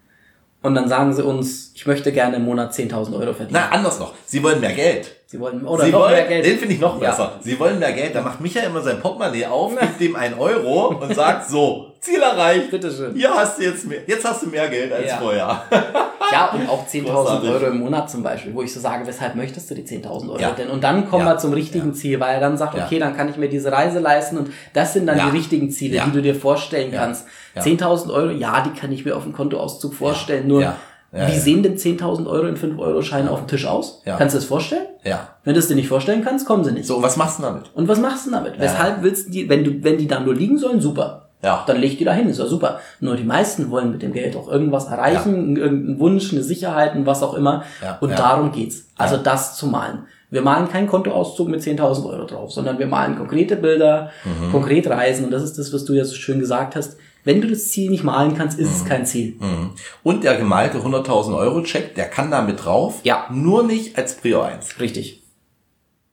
Und 0.61 0.75
dann 0.75 0.87
sagen 0.87 1.11
sie 1.11 1.25
uns, 1.25 1.73
ich 1.75 1.85
möchte 1.85 2.13
gerne 2.13 2.37
im 2.37 2.45
Monat 2.45 2.73
10.000 2.73 3.13
Euro 3.19 3.33
verdienen. 3.33 3.49
Na, 3.51 3.67
anders 3.69 3.99
noch. 3.99 4.13
Sie 4.25 4.41
wollen 4.41 4.61
mehr 4.61 4.71
Geld. 4.71 5.13
Sie 5.33 5.39
wollen, 5.39 5.65
oder 5.65 5.85
Sie 5.85 5.91
noch 5.91 6.01
wollen, 6.01 6.11
mehr 6.11 6.27
Geld. 6.27 6.45
Den 6.45 6.59
finde 6.59 6.75
ich 6.75 6.79
noch 6.79 6.99
besser. 6.99 7.23
Ja. 7.23 7.39
Sie 7.41 7.59
wollen 7.59 7.79
mehr 7.79 7.91
Geld. 7.91 8.13
Da 8.13 8.21
macht 8.21 8.39
Micha 8.39 8.59
immer 8.59 8.81
sein 8.81 8.99
Portemonnaie 8.99 9.47
auf, 9.47 9.75
gibt 9.75 9.99
dem 9.99 10.15
einen 10.15 10.35
Euro 10.35 10.89
und 10.89 11.15
sagt 11.15 11.49
so, 11.49 11.87
Ziel 11.99 12.21
erreicht. 12.21 12.69
Bitteschön. 12.69 13.15
Hier 13.15 13.33
hast 13.33 13.57
du 13.57 13.63
jetzt 13.63 13.87
mehr, 13.87 14.01
jetzt 14.05 14.23
hast 14.23 14.43
du 14.43 14.49
mehr 14.49 14.69
Geld 14.69 14.93
als 14.93 15.07
ja. 15.07 15.17
vorher. 15.17 15.63
ja, 16.31 16.51
und 16.51 16.69
auch 16.69 16.85
10.000 16.85 17.51
Euro 17.51 17.65
im 17.65 17.79
Monat 17.79 18.11
zum 18.11 18.21
Beispiel, 18.21 18.53
wo 18.53 18.61
ich 18.61 18.71
so 18.71 18.79
sage, 18.79 19.07
weshalb 19.07 19.33
möchtest 19.33 19.71
du 19.71 19.73
die 19.73 19.81
10.000 19.81 20.29
Euro 20.29 20.37
ja. 20.37 20.51
denn? 20.51 20.69
Und 20.69 20.83
dann 20.83 21.09
kommen 21.09 21.25
wir 21.25 21.39
zum 21.39 21.51
richtigen 21.53 21.95
Ziel, 21.95 22.19
weil 22.19 22.35
er 22.35 22.39
dann 22.39 22.55
sagt, 22.55 22.75
okay, 22.75 22.99
dann 22.99 23.17
kann 23.17 23.27
ich 23.27 23.37
mir 23.37 23.49
diese 23.49 23.71
Reise 23.71 23.97
leisten 23.97 24.37
und 24.37 24.51
das 24.73 24.93
sind 24.93 25.07
dann 25.07 25.17
die 25.17 25.35
richtigen 25.35 25.71
Ziele, 25.71 25.99
die 26.05 26.11
du 26.11 26.21
dir 26.21 26.35
vorstellen 26.35 26.91
kannst. 26.91 27.25
10.000 27.57 28.13
Euro, 28.13 28.29
ja, 28.29 28.61
die 28.61 28.79
kann 28.79 28.91
ich 28.91 29.03
mir 29.03 29.17
auf 29.17 29.23
dem 29.23 29.33
Kontoauszug 29.33 29.95
vorstellen, 29.95 30.47
nur 30.47 30.75
ja, 31.13 31.27
Wie 31.27 31.33
ja. 31.33 31.39
sehen 31.39 31.61
denn 31.61 31.77
10.000 31.77 32.25
Euro 32.25 32.47
in 32.47 32.57
5-Euro-Scheinen 32.57 33.29
auf 33.29 33.39
dem 33.39 33.47
Tisch 33.47 33.67
aus? 33.67 34.01
Ja. 34.03 34.17
Kannst 34.17 34.33
du 34.33 34.39
das 34.39 34.45
vorstellen? 34.45 34.87
Ja. 35.03 35.29
Wenn 35.43 35.53
du 35.53 35.59
es 35.59 35.67
dir 35.67 35.75
nicht 35.75 35.87
vorstellen 35.87 36.23
kannst, 36.23 36.47
kommen 36.47 36.63
sie 36.63 36.71
nicht. 36.71 36.87
So, 36.87 37.03
was 37.03 37.17
machst 37.17 37.37
du 37.37 37.43
damit? 37.43 37.65
Und 37.75 37.87
was 37.87 37.99
machst 37.99 38.25
du 38.25 38.31
damit? 38.31 38.59
Weshalb 38.59 39.03
willst 39.03 39.27
du 39.27 39.31
die, 39.31 39.47
wenn 39.47 39.63
du, 39.63 39.83
wenn 39.83 39.97
die 39.99 40.07
da 40.07 40.19
nur 40.19 40.33
liegen 40.33 40.57
sollen, 40.57 40.81
super. 40.81 41.29
Ja. 41.43 41.63
Dann 41.67 41.77
leg 41.77 41.97
die 41.97 42.05
da 42.05 42.13
hin, 42.13 42.29
ist 42.29 42.39
ja 42.39 42.45
super. 42.45 42.79
Nur 42.99 43.15
die 43.15 43.25
meisten 43.25 43.69
wollen 43.69 43.91
mit 43.91 44.01
dem 44.01 44.13
Geld 44.13 44.35
auch 44.35 44.49
irgendwas 44.49 44.85
erreichen, 44.85 45.57
irgendeinen 45.57 45.99
Wunsch, 45.99 46.31
eine 46.31 46.41
Sicherheit 46.41 46.95
und 46.95 47.05
was 47.05 47.21
auch 47.21 47.35
immer. 47.35 47.63
Ja. 47.83 47.97
Und 47.99 48.17
darum 48.17 48.51
geht's. 48.51 48.87
Also 48.97 49.17
das 49.17 49.57
zu 49.57 49.67
malen. 49.67 50.05
Wir 50.31 50.41
malen 50.41 50.67
keinen 50.67 50.87
Kontoauszug 50.87 51.47
mit 51.47 51.61
10.000 51.61 52.09
Euro 52.09 52.25
drauf, 52.25 52.51
sondern 52.51 52.79
wir 52.79 52.87
malen 52.87 53.17
konkrete 53.17 53.55
Bilder, 53.55 54.09
mhm. 54.23 54.51
konkret 54.51 54.87
Reisen. 54.87 55.25
Und 55.25 55.31
das 55.31 55.43
ist 55.43 55.59
das, 55.59 55.71
was 55.73 55.85
du 55.85 55.93
ja 55.93 56.05
so 56.05 56.15
schön 56.15 56.39
gesagt 56.39 56.75
hast. 56.75 56.97
Wenn 57.23 57.41
du 57.41 57.47
das 57.47 57.69
Ziel 57.69 57.89
nicht 57.89 58.03
malen 58.03 58.35
kannst, 58.35 58.59
ist 58.59 58.69
mhm. 58.69 58.75
es 58.75 58.85
kein 58.85 59.05
Ziel. 59.05 59.35
Mhm. 59.39 59.71
Und 60.03 60.23
der 60.23 60.35
gemalte 60.35 60.79
100.000 60.79 61.37
Euro 61.37 61.61
Check, 61.63 61.95
der 61.95 62.09
kann 62.09 62.31
da 62.31 62.41
mit 62.41 62.63
drauf. 62.63 62.99
Ja. 63.03 63.27
Nur 63.31 63.63
nicht 63.63 63.97
als 63.97 64.15
Prio 64.15 64.41
1. 64.41 64.79
Richtig. 64.79 65.23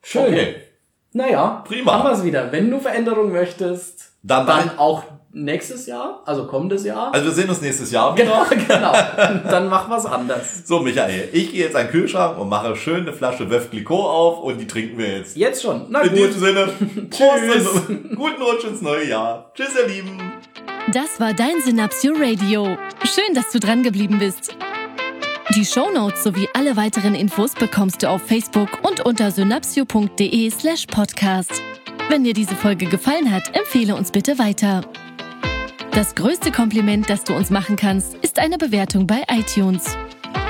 Schön. 0.03 0.33
Okay. 0.33 0.55
Naja, 1.13 1.63
prima. 1.67 1.93
Haben 1.93 2.09
wir 2.09 2.13
es 2.13 2.23
wieder. 2.23 2.51
Wenn 2.51 2.71
du 2.71 2.79
Veränderung 2.79 3.31
möchtest, 3.31 4.13
dann, 4.23 4.47
dann 4.47 4.77
auch 4.77 5.03
nächstes 5.33 5.85
Jahr, 5.85 6.21
also 6.25 6.45
kommendes 6.45 6.85
Jahr. 6.85 7.13
Also 7.13 7.27
wir 7.27 7.33
sehen 7.33 7.49
uns 7.49 7.61
nächstes 7.61 7.91
Jahr 7.91 8.15
wieder. 8.15 8.25
Genau, 8.49 8.65
genau. 8.67 8.93
Dann 9.49 9.67
mach 9.67 9.89
was 9.89 10.05
anders. 10.05 10.63
So, 10.71 10.79
Michael, 10.79 11.29
ich 11.33 11.51
gehe 11.51 11.65
jetzt 11.65 11.75
an 11.75 11.87
den 11.87 11.91
Kühlschrank 11.91 12.37
und 12.37 12.47
mache 12.47 12.75
schön 12.75 13.01
eine 13.01 13.13
Flasche 13.13 13.49
Veuve 13.49 13.67
Clicquot 13.69 14.05
auf 14.05 14.39
und 14.39 14.59
die 14.59 14.67
trinken 14.67 14.97
wir 14.97 15.17
jetzt. 15.17 15.35
Jetzt 15.35 15.61
schon. 15.61 15.87
Na 15.89 16.01
In 16.01 16.09
gut. 16.09 16.19
diesem 16.19 16.39
Sinne, 16.39 16.69
Tschüss. 17.09 17.87
guten 18.15 18.41
Rutsch 18.41 18.65
ins 18.65 18.81
neue 18.81 19.07
Jahr. 19.07 19.51
Tschüss, 19.53 19.71
ihr 19.75 19.87
Lieben. 19.87 20.17
Das 20.89 21.19
war 21.19 21.33
dein 21.33 21.61
Synapsio 21.63 22.13
Radio. 22.17 22.75
Schön, 23.03 23.35
dass 23.35 23.51
du 23.51 23.59
dran 23.59 23.83
geblieben 23.83 24.17
bist. 24.17 24.55
Die 25.55 25.63
Shownotes 25.63 26.23
sowie 26.23 26.49
alle 26.53 26.75
weiteren 26.75 27.13
Infos 27.13 27.53
bekommst 27.53 28.01
du 28.01 28.09
auf 28.09 28.23
Facebook 28.23 28.83
und 28.83 29.05
unter 29.05 29.29
synapsio.de 29.29 30.49
slash 30.49 30.87
podcast. 30.87 31.61
Wenn 32.09 32.23
dir 32.23 32.33
diese 32.33 32.55
Folge 32.55 32.87
gefallen 32.87 33.31
hat, 33.31 33.55
empfehle 33.55 33.95
uns 33.95 34.11
bitte 34.11 34.39
weiter. 34.39 34.81
Das 35.91 36.15
größte 36.15 36.51
Kompliment, 36.51 37.09
das 37.09 37.23
du 37.23 37.35
uns 37.35 37.51
machen 37.51 37.75
kannst, 37.75 38.15
ist 38.15 38.39
eine 38.39 38.57
Bewertung 38.57 39.05
bei 39.05 39.23
iTunes. 39.29 39.95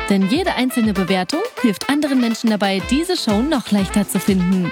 Denn 0.10 0.30
jede 0.30 0.56
einzelne 0.56 0.94
Bewertung 0.94 1.42
hilft 1.62 1.90
anderen 1.90 2.22
Menschen 2.22 2.50
dabei, 2.50 2.82
diese 2.90 3.18
Show 3.18 3.42
noch 3.42 3.70
leichter 3.72 4.08
zu 4.08 4.20
finden. 4.20 4.72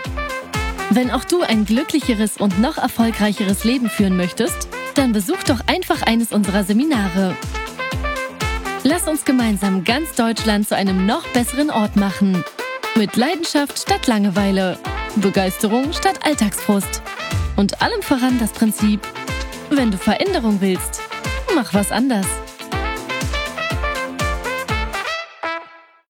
Wenn 0.92 1.12
auch 1.12 1.26
du 1.26 1.42
ein 1.42 1.66
glücklicheres 1.66 2.38
und 2.38 2.60
noch 2.60 2.78
erfolgreicheres 2.78 3.64
Leben 3.66 3.90
führen 3.90 4.18
möchtest, 4.18 4.70
dann 5.00 5.14
besuch 5.14 5.42
doch 5.44 5.62
einfach 5.66 6.02
eines 6.02 6.34
unserer 6.34 6.66
Seminare. 6.66 7.34
Lass 8.84 9.08
uns 9.08 9.24
gemeinsam 9.24 9.86
ganz 9.86 10.14
Deutschland 10.16 10.68
zu 10.68 10.76
einem 10.76 11.06
noch 11.06 11.26
besseren 11.30 11.70
Ort 11.70 11.96
machen. 11.96 12.44
Mit 12.98 13.16
Leidenschaft 13.16 13.80
statt 13.80 14.08
Langeweile, 14.08 14.78
Begeisterung 15.16 15.94
statt 15.94 16.20
Alltagsfrust 16.26 17.02
und 17.56 17.82
allem 17.82 18.02
voran 18.02 18.40
das 18.40 18.52
Prinzip, 18.52 19.00
wenn 19.70 19.90
du 19.90 19.98
Veränderung 19.98 20.60
willst, 20.60 21.00
mach 21.56 21.74
was 21.74 21.94
anders. 21.94 22.28